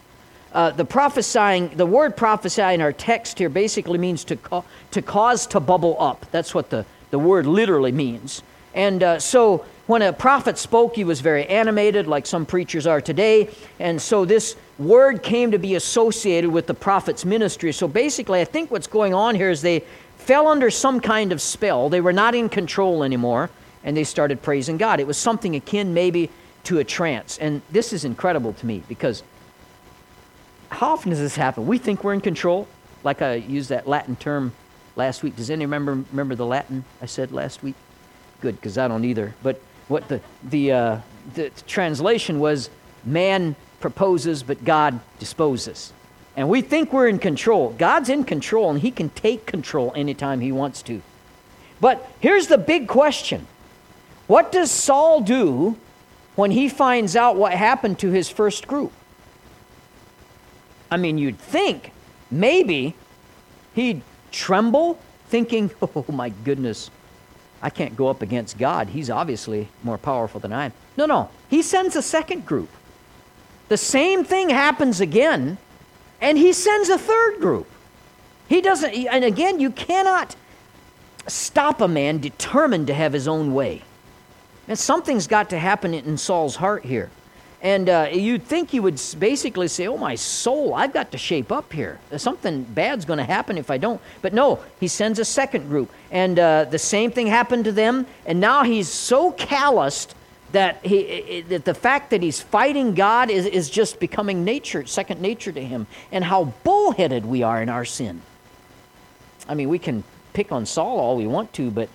Uh, 0.54 0.72
the 0.72 0.86
prophesying, 0.86 1.70
the 1.76 1.86
word 1.86 2.16
prophesy 2.16 2.62
in 2.62 2.82
our 2.82 2.94
text 2.94 3.38
here 3.38 3.50
basically 3.50 3.98
means 3.98 4.24
to, 4.24 4.36
ca- 4.38 4.64
to 4.92 5.02
cause 5.02 5.46
to 5.48 5.60
bubble 5.60 5.96
up. 6.00 6.26
That's 6.32 6.56
what 6.56 6.70
the, 6.70 6.86
the 7.12 7.20
word 7.20 7.46
literally 7.46 7.92
means. 7.92 8.42
And 8.74 9.04
uh, 9.04 9.20
so 9.20 9.66
when 9.88 10.02
a 10.02 10.14
prophet 10.14 10.58
spoke, 10.58 10.96
he 10.96 11.04
was 11.04 11.22
very 11.22 11.46
animated, 11.46 12.08
like 12.08 12.26
some 12.26 12.46
preachers 12.46 12.88
are 12.88 13.02
today. 13.02 13.50
And 13.80 14.02
so 14.02 14.26
this 14.26 14.56
word 14.80 15.22
came 15.22 15.52
to 15.52 15.60
be 15.60 15.76
associated 15.76 16.50
with 16.50 16.68
the 16.68 16.74
prophet's 16.74 17.26
ministry. 17.26 17.72
So 17.74 17.88
basically, 17.88 18.40
I 18.40 18.46
think 18.46 18.72
what's 18.72 18.88
going 18.88 19.14
on 19.14 19.36
here 19.36 19.50
is 19.50 19.62
they 19.62 19.84
fell 20.18 20.48
under 20.48 20.70
some 20.70 21.00
kind 21.00 21.32
of 21.32 21.42
spell. 21.42 21.90
They 21.90 22.02
were 22.02 22.14
not 22.14 22.36
in 22.36 22.50
control 22.50 23.04
anymore 23.04 23.50
and 23.88 23.96
they 23.96 24.04
started 24.04 24.42
praising 24.42 24.76
God. 24.76 25.00
It 25.00 25.08
was 25.08 25.18
something 25.18 25.56
akin 25.56 25.94
maybe 25.94 26.30
to 26.66 26.80
a 26.80 26.84
trance. 26.84 27.38
And 27.38 27.62
this 27.72 27.94
is 27.94 28.04
incredible 28.04 28.52
to 28.52 28.66
me 28.66 28.84
because 28.90 29.24
how 30.70 30.90
often 30.90 31.10
does 31.10 31.20
this 31.20 31.38
happen? 31.38 31.66
We 31.66 31.78
think 31.78 32.04
we're 32.04 32.14
in 32.14 32.20
control, 32.20 32.68
like 33.06 33.22
I 33.22 33.36
used 33.36 33.70
that 33.70 33.88
Latin 33.88 34.18
term 34.18 34.52
last 34.98 35.24
week. 35.24 35.38
Does 35.38 35.50
anyone 35.50 35.72
remember, 35.72 36.10
remember 36.12 36.36
the 36.36 36.46
Latin 36.46 36.84
I 37.02 37.06
said 37.06 37.32
last 37.32 37.64
week? 37.64 37.76
Good, 38.42 38.58
because 38.58 38.78
I 38.78 38.90
don't 38.90 39.06
either. 39.06 39.34
But 39.42 39.62
what 39.88 40.10
the, 40.10 40.20
the, 40.44 40.72
uh, 40.74 41.00
the 41.36 41.50
translation 41.66 42.42
was 42.42 42.70
man 43.06 43.56
proposes, 43.80 44.44
but 44.44 44.66
God 44.66 45.00
disposes. 45.18 45.94
And 46.36 46.50
we 46.50 46.62
think 46.62 46.92
we're 46.92 47.08
in 47.08 47.20
control. 47.20 47.74
God's 47.78 48.10
in 48.10 48.26
control, 48.26 48.70
and 48.70 48.82
He 48.82 48.92
can 48.92 49.10
take 49.12 49.46
control 49.46 49.94
anytime 49.96 50.42
He 50.42 50.52
wants 50.52 50.82
to. 50.84 51.02
But 51.80 52.12
here's 52.20 52.48
the 52.48 52.58
big 52.58 52.90
question 52.90 53.48
what 54.28 54.52
does 54.52 54.70
Saul 54.70 55.22
do 55.22 55.78
when 56.36 56.52
he 56.52 56.70
finds 56.70 57.16
out 57.16 57.36
what 57.36 57.54
happened 57.54 58.00
to 58.00 58.12
his 58.12 58.30
first 58.30 58.68
group? 58.68 58.92
I 60.92 60.98
mean, 60.98 61.18
you'd 61.18 61.40
think 61.40 61.92
maybe 62.30 62.96
he'd 63.74 64.02
tremble, 64.32 65.00
thinking, 65.28 65.72
oh 65.82 66.06
my 66.10 66.30
goodness, 66.30 66.92
I 67.62 67.70
can't 67.70 67.96
go 67.96 68.08
up 68.08 68.22
against 68.22 68.58
God. 68.58 68.90
He's 68.90 69.10
obviously 69.10 69.70
more 69.84 69.98
powerful 69.98 70.40
than 70.40 70.54
I 70.54 70.66
am. 70.66 70.74
No, 70.96 71.06
no. 71.06 71.30
He 71.50 71.62
sends 71.62 71.96
a 71.96 72.02
second 72.02 72.46
group. 72.46 72.70
The 73.70 73.78
same 73.78 74.24
thing 74.24 74.50
happens 74.50 75.02
again, 75.02 75.58
and 76.22 76.38
he 76.38 76.54
sends 76.54 76.90
a 76.90 76.98
third 76.98 77.40
group. 77.40 77.68
He 78.48 78.62
doesn't, 78.62 78.94
and 78.94 79.26
again, 79.26 79.60
you 79.60 79.72
cannot 79.72 80.36
stop 81.28 81.82
a 81.82 81.88
man 81.88 82.20
determined 82.20 82.88
to 82.88 82.94
have 82.94 83.12
his 83.12 83.28
own 83.28 83.54
way. 83.54 83.82
And 84.68 84.78
something's 84.78 85.28
got 85.28 85.50
to 85.52 85.60
happen 85.60 85.94
in 85.94 86.18
Saul's 86.18 86.56
heart 86.56 86.84
here. 86.84 87.10
And 87.62 87.90
uh, 87.90 88.10
you'd 88.12 88.44
think 88.44 88.70
he 88.70 88.80
would 88.80 89.02
basically 89.18 89.68
say, 89.68 89.88
Oh, 89.88 89.98
my 89.98 90.14
soul, 90.16 90.76
I've 90.76 90.94
got 90.94 91.12
to 91.12 91.18
shape 91.18 91.52
up 91.52 91.74
here. 91.74 92.00
Something 92.16 92.64
bad's 92.64 93.04
going 93.06 93.18
to 93.18 93.26
happen 93.26 93.58
if 93.58 93.72
I 93.72 93.78
don't. 93.78 94.00
But 94.22 94.34
no, 94.34 94.60
he 94.80 94.88
sends 94.88 95.18
a 95.18 95.26
second 95.26 95.68
group. 95.68 95.92
And 96.12 96.38
uh, 96.38 96.66
the 96.66 96.78
same 96.78 97.12
thing 97.12 97.28
happened 97.28 97.66
to 97.66 97.72
them. 97.72 98.06
And 98.28 98.40
now 98.40 98.64
he's 98.64 98.90
so 98.90 99.32
calloused 99.32 100.14
that, 100.52 100.86
he, 100.86 101.42
that 101.50 101.66
the 101.66 101.74
fact 101.74 102.12
that 102.12 102.22
he's 102.22 102.40
fighting 102.40 102.94
God 102.94 103.32
is, 103.32 103.48
is 103.48 103.70
just 103.70 104.00
becoming 104.00 104.46
nature, 104.46 104.86
second 104.86 105.20
nature 105.20 105.52
to 105.52 105.64
him. 105.64 105.88
And 106.12 106.24
how 106.24 106.54
bullheaded 106.64 107.26
we 107.26 107.42
are 107.42 107.62
in 107.62 107.70
our 107.70 107.86
sin. 107.86 108.22
I 109.50 109.56
mean, 109.56 109.70
we 109.70 109.80
can 109.80 110.04
pick 110.34 110.52
on 110.52 110.68
Saul 110.68 111.00
all 111.00 111.18
we 111.18 111.26
want 111.26 111.54
to, 111.54 111.72
but 111.72 111.90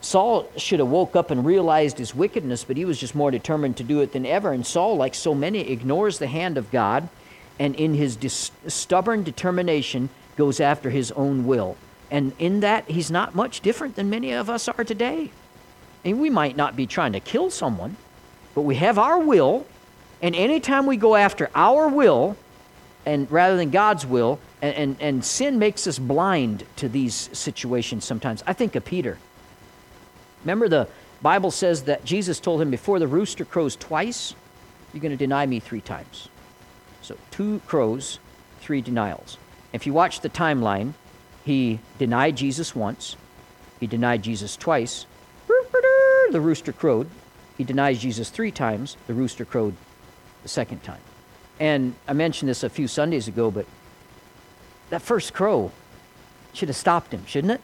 Saul 0.00 0.48
should 0.56 0.78
have 0.78 0.88
woke 0.88 1.16
up 1.16 1.30
and 1.30 1.44
realized 1.44 1.98
his 1.98 2.14
wickedness, 2.14 2.64
but 2.64 2.76
he 2.76 2.84
was 2.84 2.98
just 2.98 3.14
more 3.14 3.30
determined 3.30 3.76
to 3.78 3.84
do 3.84 4.00
it 4.00 4.12
than 4.12 4.24
ever. 4.24 4.52
And 4.52 4.64
Saul, 4.64 4.96
like 4.96 5.14
so 5.14 5.34
many, 5.34 5.70
ignores 5.70 6.18
the 6.18 6.28
hand 6.28 6.56
of 6.56 6.70
God 6.70 7.08
and 7.58 7.74
in 7.74 7.94
his 7.94 8.16
dis- 8.16 8.50
stubborn 8.66 9.22
determination 9.22 10.08
goes 10.36 10.60
after 10.60 10.90
his 10.90 11.10
own 11.12 11.46
will. 11.46 11.76
And 12.10 12.32
in 12.38 12.60
that, 12.60 12.88
he's 12.88 13.10
not 13.10 13.34
much 13.34 13.60
different 13.60 13.96
than 13.96 14.08
many 14.08 14.32
of 14.32 14.48
us 14.48 14.68
are 14.68 14.84
today. 14.84 15.30
And 16.04 16.20
we 16.20 16.30
might 16.30 16.56
not 16.56 16.76
be 16.76 16.86
trying 16.86 17.12
to 17.12 17.20
kill 17.20 17.50
someone, 17.50 17.96
but 18.54 18.62
we 18.62 18.76
have 18.76 18.98
our 18.98 19.18
will. 19.18 19.66
And 20.22 20.34
anytime 20.34 20.86
we 20.86 20.96
go 20.96 21.16
after 21.16 21.50
our 21.54 21.88
will, 21.88 22.36
and 23.04 23.30
rather 23.30 23.56
than 23.56 23.70
God's 23.70 24.06
will, 24.06 24.38
and, 24.62 24.74
and, 24.74 24.96
and 25.00 25.24
sin 25.24 25.58
makes 25.58 25.86
us 25.86 25.98
blind 25.98 26.64
to 26.76 26.88
these 26.88 27.30
situations 27.32 28.04
sometimes. 28.04 28.42
I 28.46 28.52
think 28.52 28.74
of 28.74 28.84
Peter. 28.84 29.18
Remember, 30.42 30.68
the 30.68 30.88
Bible 31.22 31.50
says 31.50 31.82
that 31.84 32.04
Jesus 32.04 32.40
told 32.40 32.60
him, 32.60 32.70
Before 32.70 32.98
the 32.98 33.08
rooster 33.08 33.44
crows 33.44 33.76
twice, 33.76 34.34
you're 34.92 35.00
going 35.00 35.12
to 35.12 35.16
deny 35.16 35.46
me 35.46 35.60
three 35.60 35.80
times. 35.80 36.28
So, 37.02 37.16
two 37.30 37.60
crows, 37.66 38.18
three 38.60 38.80
denials. 38.80 39.38
If 39.72 39.86
you 39.86 39.92
watch 39.92 40.20
the 40.20 40.28
timeline, 40.28 40.94
he 41.44 41.80
denied 41.98 42.36
Jesus 42.36 42.74
once, 42.74 43.16
he 43.80 43.86
denied 43.86 44.22
Jesus 44.22 44.56
twice, 44.56 45.06
the 46.32 46.40
rooster 46.40 46.72
crowed. 46.72 47.08
He 47.56 47.64
denies 47.64 47.98
Jesus 47.98 48.30
three 48.30 48.50
times, 48.50 48.96
the 49.06 49.14
rooster 49.14 49.44
crowed 49.44 49.74
the 50.42 50.48
second 50.48 50.82
time. 50.82 51.00
And 51.58 51.94
I 52.06 52.12
mentioned 52.12 52.48
this 52.48 52.62
a 52.62 52.68
few 52.68 52.86
Sundays 52.86 53.26
ago, 53.26 53.50
but 53.50 53.66
that 54.90 55.02
first 55.02 55.34
crow 55.34 55.72
should 56.52 56.68
have 56.68 56.76
stopped 56.76 57.12
him, 57.12 57.26
shouldn't 57.26 57.54
it? 57.54 57.60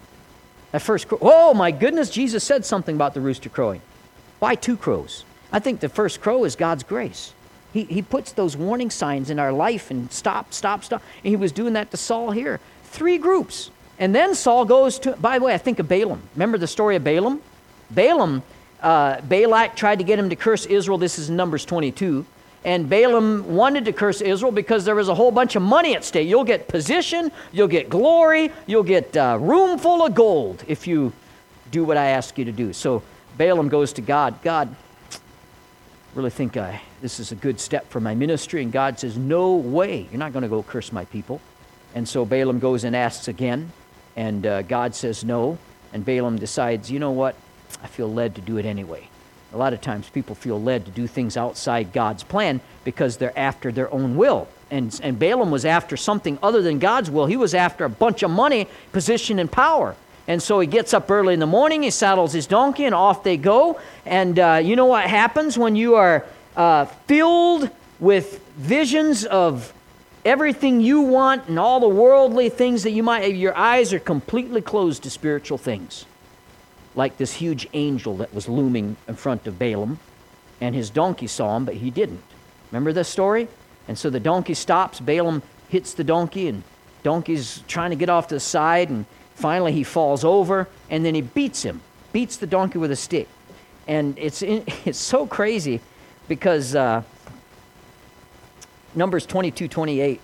That 0.75 0.83
first 0.83 1.07
crow, 1.07 1.19
oh 1.23 1.55
my 1.55 1.71
goodness, 1.71 2.11
Jesus 2.11 2.43
said 2.43 2.67
something 2.67 2.97
about 2.97 3.15
the 3.15 3.21
rooster 3.21 3.49
crowing. 3.49 3.81
Why 4.41 4.57
two 4.57 4.77
crows? 4.77 5.25
I 5.53 5.61
think 5.61 5.79
the 5.79 5.89
first 5.89 6.21
crow 6.21 6.43
is 6.43 6.57
God's 6.57 6.83
grace. 6.83 7.33
He, 7.73 7.85
he 7.85 8.03
puts 8.03 8.33
those 8.33 8.57
warning 8.57 8.91
signs 8.91 9.31
in 9.31 9.39
our 9.39 9.53
life 9.53 9.93
and 9.93 10.11
stop, 10.11 10.53
stop, 10.53 10.83
stop. 10.83 11.01
And 11.23 11.31
he 11.31 11.37
was 11.37 11.53
doing 11.53 11.75
that 11.75 11.93
to 11.93 11.97
Saul 11.97 12.33
here. 12.33 12.59
Three 12.87 13.19
groups. 13.19 13.71
And 14.01 14.13
then 14.13 14.35
Saul 14.35 14.65
goes 14.65 14.99
to, 14.99 15.13
by 15.13 15.39
the 15.39 15.45
way, 15.45 15.55
I 15.55 15.59
think 15.59 15.79
of 15.79 15.87
Balaam. 15.87 16.21
Remember 16.35 16.59
the 16.59 16.67
story 16.67 16.97
of 16.97 17.05
Balaam? 17.05 17.41
Balaam, 17.93 18.43
uh, 18.83 19.21
Balak 19.21 19.77
tried 19.77 19.99
to 20.01 20.05
get 20.05 20.19
him 20.19 20.29
to 20.31 20.35
curse 20.35 20.67
Israel. 20.67 20.99
This 20.99 21.21
is 21.21 21.31
Numbers 21.31 21.65
22. 21.65 22.27
And 22.65 22.89
Balaam 22.89 23.55
wanted 23.55 23.85
to 23.85 23.93
curse 23.93 24.21
Israel 24.21 24.51
because 24.51 24.85
there 24.85 24.95
was 24.95 25.09
a 25.09 25.15
whole 25.15 25.31
bunch 25.31 25.55
of 25.55 25.63
money 25.63 25.95
at 25.95 26.05
stake. 26.05 26.29
You'll 26.29 26.45
get 26.45 26.67
position, 26.67 27.31
you'll 27.53 27.69
get 27.69 27.91
glory, 27.91 28.51
you'll 28.67 28.83
get 28.83 29.15
a 29.17 29.39
room 29.39 29.79
full 29.79 30.05
of 30.05 30.15
gold 30.15 30.65
if 30.67 30.87
you 30.87 31.13
do 31.71 31.85
what 31.85 31.97
I 31.97 32.07
ask 32.07 32.39
you 32.39 32.45
to 32.47 32.53
do. 32.53 32.73
So 32.73 33.03
Balaam 33.37 33.69
goes 33.69 33.93
to 33.95 34.03
God. 34.03 34.41
God, 34.43 34.75
really 36.15 36.31
think 36.31 36.57
I, 36.57 36.81
this 37.03 37.21
is 37.21 37.33
a 37.33 37.35
good 37.35 37.61
step 37.61 37.91
for 37.91 38.01
my 38.01 38.15
ministry. 38.15 38.63
And 38.63 38.73
God 38.73 38.99
says, 38.99 39.19
No 39.19 39.57
way. 39.57 40.09
You're 40.11 40.19
not 40.19 40.33
going 40.33 40.45
to 40.45 40.49
go 40.49 40.63
curse 40.63 40.91
my 40.91 41.05
people. 41.05 41.41
And 41.95 42.09
so 42.09 42.25
Balaam 42.25 42.59
goes 42.59 42.85
and 42.85 42.97
asks 42.97 43.29
again. 43.29 43.73
And 44.17 44.47
uh, 44.47 44.63
God 44.63 44.95
says 44.95 45.25
no. 45.25 45.59
And 45.93 46.05
Balaam 46.05 46.39
decides, 46.39 46.91
you 46.91 46.99
know 46.99 47.13
what? 47.13 47.37
I 47.83 47.87
feel 47.87 48.13
led 48.13 48.35
to 48.37 48.41
do 48.41 48.57
it 48.59 48.67
anyway. 48.67 49.09
A 49.55 49.57
lot 49.57 49.73
of 49.73 49.81
times 49.81 50.09
people 50.09 50.35
feel 50.35 50.61
led 50.61 50.85
to 50.85 50.91
do 50.91 51.07
things 51.07 51.37
outside 51.37 51.93
God's 51.93 52.25
plan 52.25 52.61
because 52.83 53.19
they're 53.19 53.39
after 53.39 53.71
their 53.71 53.93
own 53.95 54.17
will. 54.17 54.49
And, 54.69 54.99
and 55.01 55.17
Balaam 55.17 55.53
was 55.53 55.65
after 55.65 55.97
something 55.97 56.41
other 56.43 56.61
than 56.61 56.81
God's 56.81 57.09
will. 57.09 57.27
He 57.27 57.37
was 57.37 57.55
after 57.55 57.85
a 57.85 57.89
bunch 57.89 58.25
of 58.25 58.33
money, 58.33 58.67
position, 58.91 59.39
and 59.39 59.51
power. 59.51 59.95
And 60.27 60.43
so 60.43 60.59
he 60.59 60.67
gets 60.67 60.93
up 60.93 61.09
early 61.09 61.35
in 61.35 61.41
the 61.41 61.47
morning, 61.47 61.85
he 61.85 61.91
saddles 61.91 62.33
his 62.33 62.49
donkey, 62.49 62.85
and 62.85 62.97
off 62.97 63.23
they 63.23 63.37
go. 63.37 63.79
And 64.05 64.41
uh, 64.41 64.61
you 64.63 64.75
know 64.75 64.87
what 64.87 65.05
happens 65.05 65.57
when 65.57 65.77
you 65.77 65.95
are 65.95 66.25
uh, 66.57 66.87
filled 67.07 67.71
with 68.01 68.45
visions 68.57 69.25
of 69.25 69.73
everything 70.25 70.81
you 70.81 71.03
want 71.03 71.47
and 71.47 71.61
all 71.61 71.79
the 71.79 71.89
worldly 71.89 72.49
things 72.49 72.83
that 72.83 72.91
you 72.91 73.05
might, 73.05 73.23
have 73.23 73.37
your 73.37 73.57
eyes 73.57 73.93
are 73.93 74.01
completely 74.01 74.63
closed 74.63 75.05
to 75.05 75.11
spiritual 75.11 75.59
things 75.59 76.07
like 76.95 77.17
this 77.17 77.33
huge 77.33 77.69
angel 77.73 78.17
that 78.19 78.33
was 78.33 78.49
looming 78.49 78.97
in 79.09 79.17
front 79.17 79.47
of 79.47 79.59
Balaam. 79.59 79.99
And 80.61 80.75
his 80.75 80.91
donkey 80.91 81.27
saw 81.27 81.57
him, 81.57 81.65
but 81.65 81.75
he 81.75 81.91
didn't. 81.91 82.23
Remember 82.71 82.93
this 82.93 83.09
story? 83.09 83.49
And 83.89 83.99
so 83.99 84.11
the 84.11 84.21
donkey 84.21 84.55
stops. 84.55 85.01
Balaam 85.01 85.43
hits 85.69 85.95
the 85.95 86.05
donkey, 86.05 86.49
and 86.49 86.63
donkey's 87.03 87.63
trying 87.67 87.91
to 87.91 87.97
get 87.97 88.09
off 88.09 88.29
to 88.29 88.37
the 88.37 88.41
side. 88.41 88.89
And 88.91 89.05
finally, 89.35 89.73
he 89.73 89.83
falls 89.83 90.25
over, 90.25 90.69
and 90.91 91.05
then 91.05 91.15
he 91.15 91.23
beats 91.23 91.63
him, 91.63 91.81
beats 92.13 92.37
the 92.37 92.47
donkey 92.47 92.79
with 92.79 92.91
a 92.91 92.97
stick. 92.97 93.29
And 93.87 94.17
it's, 94.19 94.43
in, 94.43 94.65
it's 94.85 94.99
so 94.99 95.27
crazy 95.27 95.81
because 96.29 96.75
uh, 96.75 97.03
Numbers 98.95 99.27
22 99.27 99.69
28. 99.69 100.21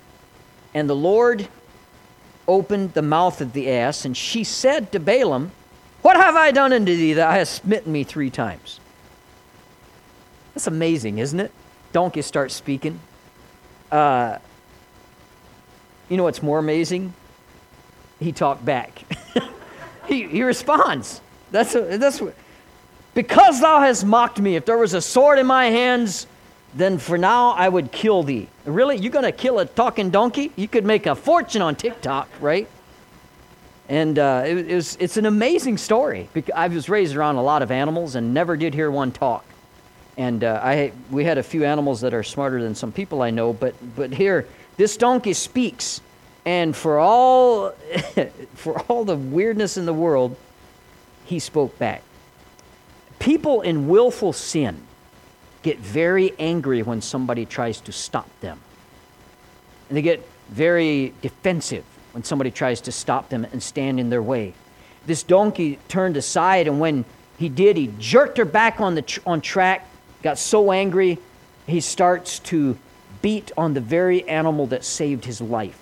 And 0.72 0.88
the 0.88 0.96
Lord 0.96 1.48
opened 2.46 2.94
the 2.94 3.02
mouth 3.02 3.40
of 3.40 3.52
the 3.52 3.70
ass, 3.70 4.04
and 4.04 4.16
she 4.16 4.44
said 4.44 4.92
to 4.92 5.00
Balaam, 5.00 5.50
what 6.02 6.16
have 6.16 6.36
I 6.36 6.50
done 6.50 6.72
unto 6.72 6.96
thee 6.96 7.14
that 7.14 7.32
hast 7.32 7.62
smitten 7.62 7.92
me 7.92 8.04
three 8.04 8.30
times? 8.30 8.80
That's 10.54 10.66
amazing, 10.66 11.18
isn't 11.18 11.40
it? 11.40 11.52
Donkey 11.92 12.22
starts 12.22 12.54
speaking. 12.54 13.00
Uh, 13.90 14.38
you 16.08 16.16
know 16.16 16.24
what's 16.24 16.42
more 16.42 16.58
amazing? 16.58 17.14
He 18.18 18.32
talked 18.32 18.64
back. 18.64 19.02
he, 20.06 20.26
he 20.26 20.42
responds. 20.42 21.20
That's, 21.50 21.74
a, 21.74 21.98
that's 21.98 22.20
what, 22.20 22.34
because 23.14 23.60
thou 23.60 23.80
hast 23.80 24.04
mocked 24.04 24.40
me. 24.40 24.56
If 24.56 24.64
there 24.66 24.78
was 24.78 24.94
a 24.94 25.00
sword 25.00 25.38
in 25.38 25.46
my 25.46 25.66
hands, 25.66 26.26
then 26.74 26.98
for 26.98 27.18
now 27.18 27.50
I 27.50 27.68
would 27.68 27.90
kill 27.90 28.22
thee. 28.22 28.48
Really? 28.64 28.96
You're 28.96 29.12
going 29.12 29.24
to 29.24 29.32
kill 29.32 29.58
a 29.58 29.64
talking 29.64 30.10
donkey? 30.10 30.52
You 30.56 30.68
could 30.68 30.84
make 30.84 31.06
a 31.06 31.14
fortune 31.14 31.62
on 31.62 31.74
TikTok, 31.74 32.28
right? 32.40 32.68
And 33.90 34.20
uh, 34.20 34.44
it, 34.46 34.70
it 34.70 34.74
was, 34.76 34.96
it's 35.00 35.16
an 35.16 35.26
amazing 35.26 35.76
story. 35.76 36.28
I 36.54 36.68
was 36.68 36.88
raised 36.88 37.16
around 37.16 37.36
a 37.36 37.42
lot 37.42 37.60
of 37.60 37.72
animals 37.72 38.14
and 38.14 38.32
never 38.32 38.56
did 38.56 38.72
hear 38.72 38.88
one 38.88 39.10
talk. 39.10 39.44
And 40.16 40.44
uh, 40.44 40.60
I, 40.62 40.92
we 41.10 41.24
had 41.24 41.38
a 41.38 41.42
few 41.42 41.64
animals 41.64 42.00
that 42.02 42.14
are 42.14 42.22
smarter 42.22 42.62
than 42.62 42.76
some 42.76 42.92
people 42.92 43.20
I 43.20 43.30
know, 43.30 43.52
but, 43.52 43.74
but 43.96 44.12
here, 44.12 44.46
this 44.76 44.96
donkey 44.96 45.32
speaks. 45.32 46.00
And 46.44 46.74
for 46.74 47.00
all, 47.00 47.72
for 48.54 48.78
all 48.82 49.04
the 49.04 49.16
weirdness 49.16 49.76
in 49.76 49.86
the 49.86 49.94
world, 49.94 50.36
he 51.24 51.40
spoke 51.40 51.76
back. 51.76 52.02
People 53.18 53.60
in 53.62 53.88
willful 53.88 54.32
sin 54.32 54.80
get 55.62 55.78
very 55.78 56.32
angry 56.38 56.82
when 56.82 57.02
somebody 57.02 57.44
tries 57.44 57.80
to 57.80 57.92
stop 57.92 58.28
them. 58.40 58.60
And 59.88 59.98
they 59.98 60.02
get 60.02 60.24
very 60.48 61.12
defensive 61.22 61.84
when 62.12 62.24
somebody 62.24 62.50
tries 62.50 62.80
to 62.82 62.92
stop 62.92 63.28
them 63.28 63.46
and 63.52 63.62
stand 63.62 64.00
in 64.00 64.10
their 64.10 64.22
way. 64.22 64.54
This 65.06 65.22
donkey 65.22 65.78
turned 65.88 66.16
aside, 66.16 66.66
and 66.66 66.80
when 66.80 67.04
he 67.38 67.48
did, 67.48 67.76
he 67.76 67.92
jerked 67.98 68.38
her 68.38 68.44
back 68.44 68.80
on, 68.80 68.94
the 68.94 69.02
tr- 69.02 69.20
on 69.26 69.40
track, 69.40 69.86
got 70.22 70.38
so 70.38 70.72
angry, 70.72 71.18
he 71.66 71.80
starts 71.80 72.38
to 72.40 72.76
beat 73.22 73.52
on 73.56 73.74
the 73.74 73.80
very 73.80 74.28
animal 74.28 74.66
that 74.68 74.84
saved 74.84 75.24
his 75.24 75.40
life. 75.40 75.78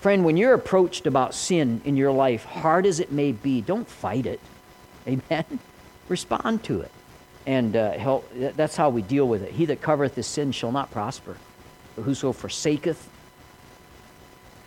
Friend, 0.00 0.24
when 0.24 0.36
you're 0.36 0.54
approached 0.54 1.06
about 1.06 1.34
sin 1.34 1.80
in 1.84 1.96
your 1.96 2.12
life, 2.12 2.44
hard 2.44 2.86
as 2.86 3.00
it 3.00 3.10
may 3.10 3.32
be, 3.32 3.60
don't 3.60 3.88
fight 3.88 4.26
it. 4.26 4.40
Amen? 5.08 5.58
Respond 6.08 6.62
to 6.64 6.80
it. 6.82 6.90
And 7.46 7.76
uh, 7.76 7.92
help, 7.92 8.28
that's 8.56 8.76
how 8.76 8.90
we 8.90 9.02
deal 9.02 9.26
with 9.26 9.42
it. 9.42 9.52
He 9.52 9.66
that 9.66 9.80
covereth 9.80 10.14
his 10.14 10.26
sin 10.26 10.52
shall 10.52 10.72
not 10.72 10.90
prosper. 10.90 11.36
But 11.94 12.02
whoso 12.02 12.32
forsaketh 12.32 13.08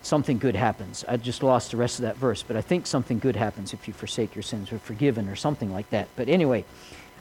something 0.02 0.38
good 0.38 0.56
happens. 0.56 1.04
I 1.06 1.16
just 1.16 1.42
lost 1.42 1.70
the 1.70 1.76
rest 1.76 1.98
of 1.98 2.04
that 2.04 2.16
verse, 2.16 2.42
but 2.42 2.56
I 2.56 2.60
think 2.60 2.86
something 2.86 3.18
good 3.18 3.36
happens 3.36 3.72
if 3.72 3.86
you 3.86 3.94
forsake 3.94 4.34
your 4.34 4.42
sins 4.42 4.72
or 4.72 4.78
forgiven 4.78 5.28
or 5.28 5.36
something 5.36 5.72
like 5.72 5.90
that. 5.90 6.08
But 6.16 6.28
anyway, 6.28 6.64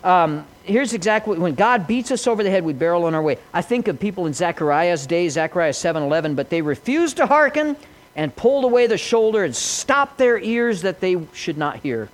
um, 0.04 0.46
here's 0.64 0.94
exactly 0.94 1.38
when 1.38 1.56
God 1.56 1.88
beats 1.88 2.12
us 2.12 2.26
over 2.26 2.42
the 2.42 2.50
head, 2.50 2.64
we 2.64 2.74
barrel 2.74 3.06
on 3.06 3.14
our 3.14 3.22
way. 3.22 3.38
I 3.54 3.62
think 3.62 3.88
of 3.88 4.00
people 4.00 4.28
in 4.28 4.34
Zechariah's 4.34 5.06
day, 5.06 5.28
Zechariah 5.28 5.74
7:11, 5.74 6.36
but 6.36 6.50
they 6.50 6.62
refused 6.62 7.18
to 7.18 7.26
hearken 7.26 7.76
and 8.16 8.36
pulled 8.36 8.64
away 8.64 8.88
the 8.88 8.98
shoulder 8.98 9.44
and 9.44 9.56
stopped 9.56 10.18
their 10.18 10.40
ears 10.40 10.82
that 10.82 11.00
they 11.02 11.18
should 11.34 11.58
not 11.58 11.78
hear. 11.78 12.10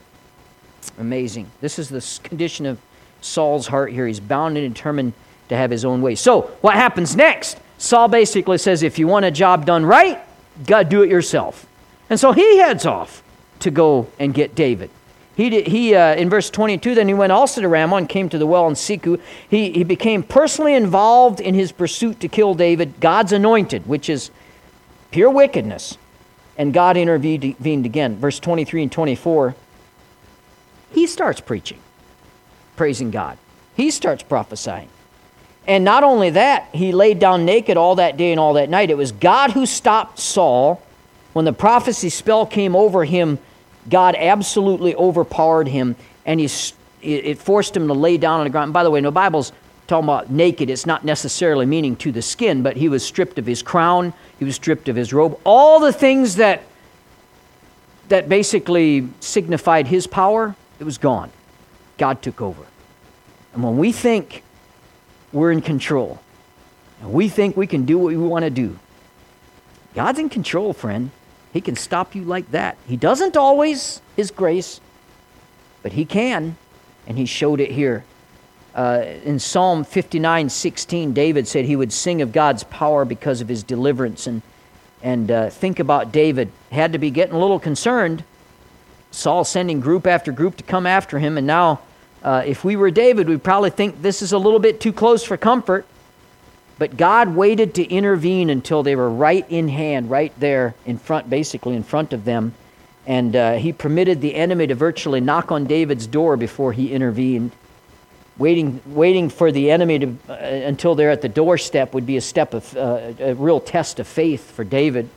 Amazing. 0.99 1.47
This 1.61 1.77
is 1.77 1.89
the 1.89 2.03
condition 2.23 2.65
of 2.65 2.79
Saul's 3.21 3.67
heart 3.67 3.91
here. 3.91 4.07
He's 4.07 4.19
bound 4.19 4.57
and 4.57 4.73
determined 4.73 5.13
to 5.49 5.57
have 5.57 5.71
his 5.71 5.85
own 5.85 6.01
way. 6.01 6.15
So, 6.15 6.41
what 6.61 6.75
happens 6.75 7.15
next? 7.15 7.57
Saul 7.77 8.07
basically 8.07 8.57
says, 8.57 8.83
if 8.83 8.97
you 8.97 9.07
want 9.07 9.25
a 9.25 9.31
job 9.31 9.65
done 9.65 9.85
right, 9.85 10.19
to 10.65 10.83
do 10.83 11.01
it 11.01 11.09
yourself. 11.09 11.65
And 12.09 12.19
so 12.19 12.31
he 12.31 12.57
heads 12.57 12.85
off 12.85 13.23
to 13.59 13.71
go 13.71 14.07
and 14.19 14.33
get 14.33 14.55
David. 14.55 14.89
He, 15.35 15.49
did, 15.49 15.67
he 15.67 15.95
uh, 15.95 16.15
in 16.15 16.29
verse 16.29 16.49
22, 16.49 16.95
then 16.95 17.07
he 17.07 17.13
went 17.13 17.33
also 17.33 17.59
to 17.59 17.67
Ramah 17.67 17.97
and 17.97 18.09
came 18.09 18.29
to 18.29 18.37
the 18.37 18.47
well 18.47 18.67
in 18.67 18.73
Sechu. 18.73 19.19
He, 19.49 19.71
he 19.71 19.83
became 19.83 20.23
personally 20.23 20.75
involved 20.75 21.41
in 21.41 21.53
his 21.53 21.71
pursuit 21.73 22.21
to 22.21 22.29
kill 22.29 22.53
David, 22.53 22.99
God's 23.01 23.33
anointed, 23.33 23.85
which 23.85 24.09
is 24.09 24.31
pure 25.11 25.29
wickedness. 25.29 25.97
And 26.57 26.73
God 26.73 26.95
intervened 26.95 27.85
again. 27.85 28.15
Verse 28.15 28.39
23 28.39 28.83
and 28.83 28.91
24, 28.91 29.55
he 30.93 31.05
starts 31.05 31.41
preaching, 31.41 31.79
praising 32.77 33.11
God. 33.11 33.37
He 33.75 33.91
starts 33.91 34.23
prophesying. 34.23 34.87
And 35.67 35.83
not 35.83 36.03
only 36.03 36.29
that, 36.31 36.69
he 36.73 36.91
laid 36.91 37.19
down 37.19 37.45
naked 37.45 37.77
all 37.77 37.95
that 37.95 38.17
day 38.17 38.31
and 38.31 38.39
all 38.39 38.53
that 38.53 38.69
night. 38.69 38.89
It 38.89 38.97
was 38.97 39.11
God 39.11 39.51
who 39.51 39.65
stopped 39.65 40.19
Saul. 40.19 40.81
When 41.33 41.45
the 41.45 41.53
prophecy 41.53 42.09
spell 42.09 42.45
came 42.45 42.75
over 42.75 43.03
him, 43.03 43.39
God 43.89 44.15
absolutely 44.17 44.95
overpowered 44.95 45.67
him, 45.67 45.95
and 46.25 46.39
he, 46.39 46.49
it 47.01 47.37
forced 47.37 47.75
him 47.75 47.87
to 47.87 47.93
lay 47.93 48.17
down 48.17 48.39
on 48.39 48.45
the 48.45 48.49
ground. 48.49 48.65
And 48.65 48.73
by 48.73 48.83
the 48.83 48.91
way, 48.91 49.01
no 49.01 49.11
Bible's 49.11 49.51
talking 49.87 50.05
about 50.05 50.29
naked. 50.31 50.69
It's 50.69 50.85
not 50.85 51.03
necessarily 51.05 51.65
meaning 51.65 51.95
to 51.97 52.11
the 52.11 52.21
skin, 52.21 52.63
but 52.63 52.77
he 52.77 52.89
was 52.89 53.05
stripped 53.05 53.37
of 53.37 53.45
his 53.45 53.61
crown, 53.61 54.13
he 54.39 54.45
was 54.45 54.55
stripped 54.55 54.87
of 54.89 54.95
his 54.95 55.13
robe. 55.13 55.39
All 55.43 55.79
the 55.79 55.93
things 55.93 56.35
that, 56.35 56.63
that 58.09 58.29
basically 58.29 59.07
signified 59.19 59.87
his 59.87 60.07
power, 60.07 60.55
it 60.79 60.83
was 60.83 60.97
gone. 60.97 61.31
God 61.97 62.21
took 62.21 62.41
over. 62.41 62.63
And 63.53 63.63
when 63.63 63.77
we 63.77 63.91
think 63.91 64.43
we're 65.35 65.51
in 65.51 65.61
control. 65.61 66.19
We 67.03 67.27
think 67.27 67.57
we 67.57 67.67
can 67.67 67.85
do 67.85 67.97
what 67.97 68.07
we 68.07 68.17
want 68.17 68.45
to 68.45 68.49
do. 68.49 68.79
God's 69.93 70.17
in 70.17 70.29
control, 70.29 70.71
friend. 70.71 71.11
He 71.51 71.59
can 71.59 71.75
stop 71.75 72.15
you 72.15 72.23
like 72.23 72.49
that. 72.51 72.77
He 72.87 72.95
doesn't 72.95 73.35
always, 73.35 74.01
His 74.15 74.31
grace, 74.31 74.79
but 75.83 75.91
He 75.91 76.05
can, 76.05 76.55
and 77.05 77.17
He 77.17 77.25
showed 77.25 77.59
it 77.59 77.69
here. 77.69 78.05
Uh, 78.73 79.03
in 79.25 79.37
Psalm 79.39 79.83
59 79.83 80.49
16, 80.49 81.13
David 81.13 81.47
said 81.47 81.63
he 81.63 81.77
would 81.77 81.93
sing 81.93 82.21
of 82.21 82.33
God's 82.33 82.63
power 82.63 83.05
because 83.05 83.39
of 83.39 83.47
his 83.47 83.63
deliverance. 83.63 84.27
And, 84.27 84.41
and 85.01 85.31
uh, 85.31 85.49
think 85.49 85.79
about 85.79 86.11
David. 86.11 86.51
Had 86.73 86.91
to 86.91 86.97
be 86.97 87.09
getting 87.09 87.35
a 87.35 87.39
little 87.39 87.59
concerned. 87.59 88.25
Saul 89.11 89.45
sending 89.45 89.79
group 89.79 90.05
after 90.05 90.33
group 90.33 90.57
to 90.57 90.63
come 90.63 90.85
after 90.85 91.19
him, 91.19 91.37
and 91.37 91.47
now 91.47 91.79
uh, 92.25 92.41
if 92.43 92.63
we 92.63 92.75
were 92.75 92.89
David, 92.89 93.29
we'd 93.29 93.43
probably 93.43 93.69
think 93.69 94.01
this 94.01 94.23
is 94.23 94.31
a 94.31 94.37
little 94.39 94.57
bit 94.57 94.81
too 94.81 94.91
close 94.91 95.23
for 95.23 95.37
comfort. 95.37 95.85
But 96.79 96.97
God 96.97 97.35
waited 97.35 97.75
to 97.75 97.85
intervene 97.85 98.49
until 98.49 98.81
they 98.81 98.95
were 98.95 99.11
right 99.11 99.45
in 99.47 99.69
hand, 99.69 100.09
right 100.09 100.33
there 100.39 100.73
in 100.87 100.97
front, 100.97 101.29
basically 101.29 101.75
in 101.75 101.83
front 101.83 102.13
of 102.13 102.25
them. 102.25 102.55
And 103.05 103.35
uh, 103.35 103.53
he 103.53 103.71
permitted 103.71 104.21
the 104.21 104.33
enemy 104.33 104.65
to 104.65 104.73
virtually 104.73 105.21
knock 105.21 105.51
on 105.51 105.65
David's 105.65 106.07
door 106.07 106.35
before 106.35 106.73
he 106.73 106.91
intervened. 106.91 107.51
Waiting, 108.39 108.81
waiting 108.87 109.29
for 109.29 109.51
the 109.51 109.69
enemy 109.69 109.99
to, 109.99 110.17
uh, 110.27 110.33
until 110.33 110.95
they're 110.95 111.11
at 111.11 111.21
the 111.21 111.29
doorstep 111.29 111.93
would 111.93 112.07
be 112.07 112.17
a 112.17 112.21
step 112.21 112.55
of 112.55 112.75
uh, 112.75 113.13
a 113.19 113.35
real 113.35 113.59
test 113.59 113.99
of 113.99 114.07
faith 114.07 114.49
for 114.49 114.63
David. 114.63 115.07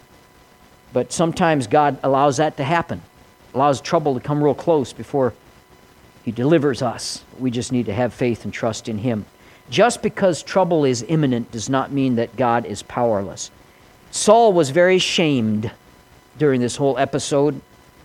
But 0.92 1.11
sometimes 1.11 1.68
God 1.68 1.99
allows 2.03 2.37
that 2.37 2.59
to 2.59 2.64
happen, 2.64 3.01
allows 3.55 3.81
trouble 3.81 4.12
to 4.12 4.21
come 4.21 4.44
real 4.44 4.55
close 4.55 4.92
before 4.92 5.33
He 6.29 6.33
delivers 6.33 6.83
us. 6.83 7.25
We 7.38 7.51
just 7.51 7.73
need 7.73 7.87
to 7.87 7.95
have 7.95 8.12
faith 8.12 8.45
and 8.45 8.53
trust 8.53 8.87
in 8.87 8.99
Him. 8.99 9.25
Just 9.71 10.03
because 10.03 10.43
trouble 10.43 10.85
is 10.85 11.03
imminent 11.09 11.51
does 11.53 11.71
not 11.71 11.91
mean 11.91 12.17
that 12.17 12.37
God 12.37 12.67
is 12.67 12.83
powerless. 12.83 13.51
Saul 14.11 14.53
was 14.53 14.69
very 14.69 14.99
shamed 14.99 15.71
during 16.37 16.61
this 16.61 16.77
whole 16.77 16.99
episode. 16.99 17.59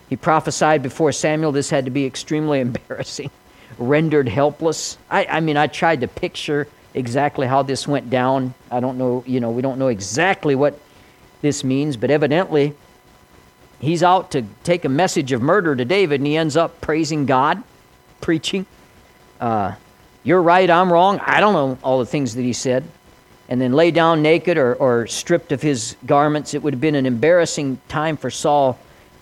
He 0.08 0.16
prophesied 0.16 0.82
before 0.82 1.12
Samuel 1.12 1.52
this 1.52 1.70
had 1.70 1.84
to 1.84 1.92
be 1.92 2.06
extremely 2.06 2.60
embarrassing, 2.62 3.30
rendered 3.78 4.30
helpless. 4.30 4.98
I, 5.12 5.26
I 5.26 5.40
mean, 5.42 5.58
I 5.58 5.68
tried 5.68 6.00
to 6.00 6.08
picture 6.08 6.70
exactly 6.94 7.46
how 7.46 7.62
this 7.62 7.90
went 7.90 8.10
down. 8.10 8.54
I 8.72 8.80
don't 8.80 8.98
know, 8.98 9.26
you 9.28 9.42
know, 9.42 9.52
we 9.52 9.62
don't 9.62 9.78
know 9.78 9.90
exactly 9.90 10.56
what 10.56 10.80
this 11.42 11.62
means, 11.66 11.98
but 11.98 12.10
evidently 12.10 12.74
he's 13.82 14.02
out 14.02 14.32
to 14.32 14.46
take 14.64 14.86
a 14.86 14.90
message 14.90 15.34
of 15.34 15.42
murder 15.42 15.76
to 15.76 15.84
David 15.84 16.22
and 16.22 16.28
he 16.28 16.38
ends 16.38 16.56
up 16.56 16.80
praising 16.80 17.26
God, 17.26 17.62
preaching. 18.24 18.66
Uh, 19.42 19.76
you're 20.24 20.42
right, 20.42 20.70
I'm 20.70 20.92
wrong. 20.92 21.20
I 21.20 21.42
don't 21.42 21.54
know 21.54 21.78
all 21.84 22.00
the 22.00 22.06
things 22.06 22.36
that 22.36 22.42
he 22.42 22.54
said. 22.54 22.86
And 23.50 23.60
then 23.60 23.74
lay 23.74 23.92
down 23.92 24.22
naked 24.22 24.58
or, 24.58 24.76
or 24.76 25.06
stripped 25.06 25.52
of 25.52 25.62
his 25.62 25.98
garments. 26.06 26.54
It 26.54 26.64
would 26.64 26.74
have 26.74 26.80
been 26.80 26.96
an 26.96 27.06
embarrassing 27.06 27.80
time 27.90 28.16
for 28.16 28.32
Saul 28.32 28.80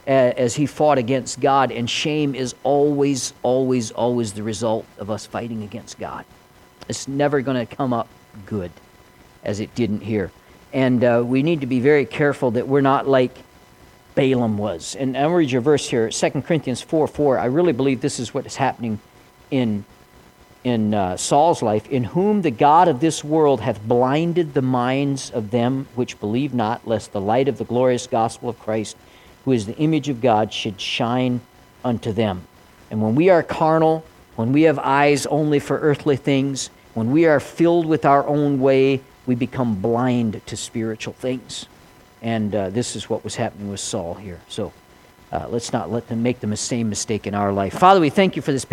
uh, 0.07 0.11
as 0.11 0.53
he 0.55 0.67
fought 0.67 0.99
against 0.99 1.39
God. 1.39 1.71
And 1.71 1.89
shame 1.89 2.35
is 2.35 2.53
always, 2.63 3.33
always, 3.41 3.89
always 3.89 4.33
the 4.33 4.43
result 4.43 4.85
of 4.99 5.09
us 5.09 5.25
fighting 5.25 5.63
against 5.63 5.97
God. 5.97 6.23
It's 6.87 7.07
never 7.07 7.41
going 7.41 7.65
to 7.65 7.75
come 7.75 7.93
up 7.93 8.07
good 8.45 8.71
as 9.43 9.59
it 9.59 9.73
didn't 9.73 10.01
here. 10.01 10.31
And 10.73 11.03
uh, 11.03 11.23
we 11.25 11.41
need 11.41 11.61
to 11.61 11.67
be 11.67 11.79
very 11.79 12.05
careful 12.05 12.51
that 12.51 12.67
we're 12.67 12.81
not 12.81 13.07
like 13.07 13.35
Balaam 14.15 14.57
was. 14.57 14.95
And 14.95 15.17
I'll 15.17 15.29
read 15.29 15.51
your 15.51 15.61
verse 15.61 15.89
here, 15.89 16.09
2 16.09 16.29
Corinthians 16.41 16.81
4 16.81 17.07
4. 17.07 17.39
I 17.39 17.45
really 17.45 17.73
believe 17.73 18.01
this 18.01 18.19
is 18.19 18.33
what 18.33 18.45
is 18.45 18.55
happening 18.55 18.99
in, 19.49 19.85
in 20.63 20.93
uh, 20.93 21.17
Saul's 21.17 21.61
life. 21.61 21.87
In 21.89 22.03
whom 22.03 22.41
the 22.41 22.51
God 22.51 22.87
of 22.87 22.99
this 22.99 23.23
world 23.23 23.61
hath 23.61 23.81
blinded 23.83 24.53
the 24.53 24.61
minds 24.61 25.31
of 25.31 25.51
them 25.51 25.87
which 25.95 26.19
believe 26.19 26.53
not, 26.53 26.87
lest 26.87 27.11
the 27.11 27.21
light 27.21 27.47
of 27.47 27.57
the 27.57 27.65
glorious 27.65 28.07
gospel 28.07 28.49
of 28.49 28.59
Christ, 28.59 28.97
who 29.45 29.51
is 29.51 29.65
the 29.65 29.77
image 29.77 30.09
of 30.09 30.21
God, 30.21 30.53
should 30.53 30.79
shine 30.79 31.41
unto 31.83 32.11
them. 32.11 32.43
And 32.89 33.01
when 33.01 33.15
we 33.15 33.29
are 33.29 33.41
carnal, 33.41 34.03
when 34.35 34.51
we 34.51 34.63
have 34.63 34.79
eyes 34.79 35.25
only 35.27 35.59
for 35.59 35.79
earthly 35.79 36.17
things, 36.17 36.69
when 36.93 37.11
we 37.11 37.25
are 37.25 37.39
filled 37.39 37.85
with 37.85 38.05
our 38.05 38.27
own 38.27 38.59
way, 38.59 39.01
we 39.25 39.35
become 39.35 39.75
blind 39.81 40.41
to 40.45 40.57
spiritual 40.57 41.13
things. 41.13 41.67
And 42.21 42.53
uh, 42.53 42.69
this 42.69 42.95
is 42.95 43.09
what 43.09 43.23
was 43.23 43.35
happening 43.35 43.69
with 43.69 43.79
Saul 43.79 44.13
here. 44.13 44.39
So 44.47 44.71
uh, 45.31 45.47
let's 45.49 45.73
not 45.73 45.91
let 45.91 46.07
them 46.07 46.21
make 46.21 46.39
the 46.39 46.57
same 46.57 46.89
mistake 46.89 47.25
in 47.25 47.33
our 47.33 47.51
life. 47.51 47.73
Father, 47.73 47.99
we 47.99 48.09
thank 48.09 48.35
you 48.35 48.41
for 48.41 48.51
this. 48.51 48.65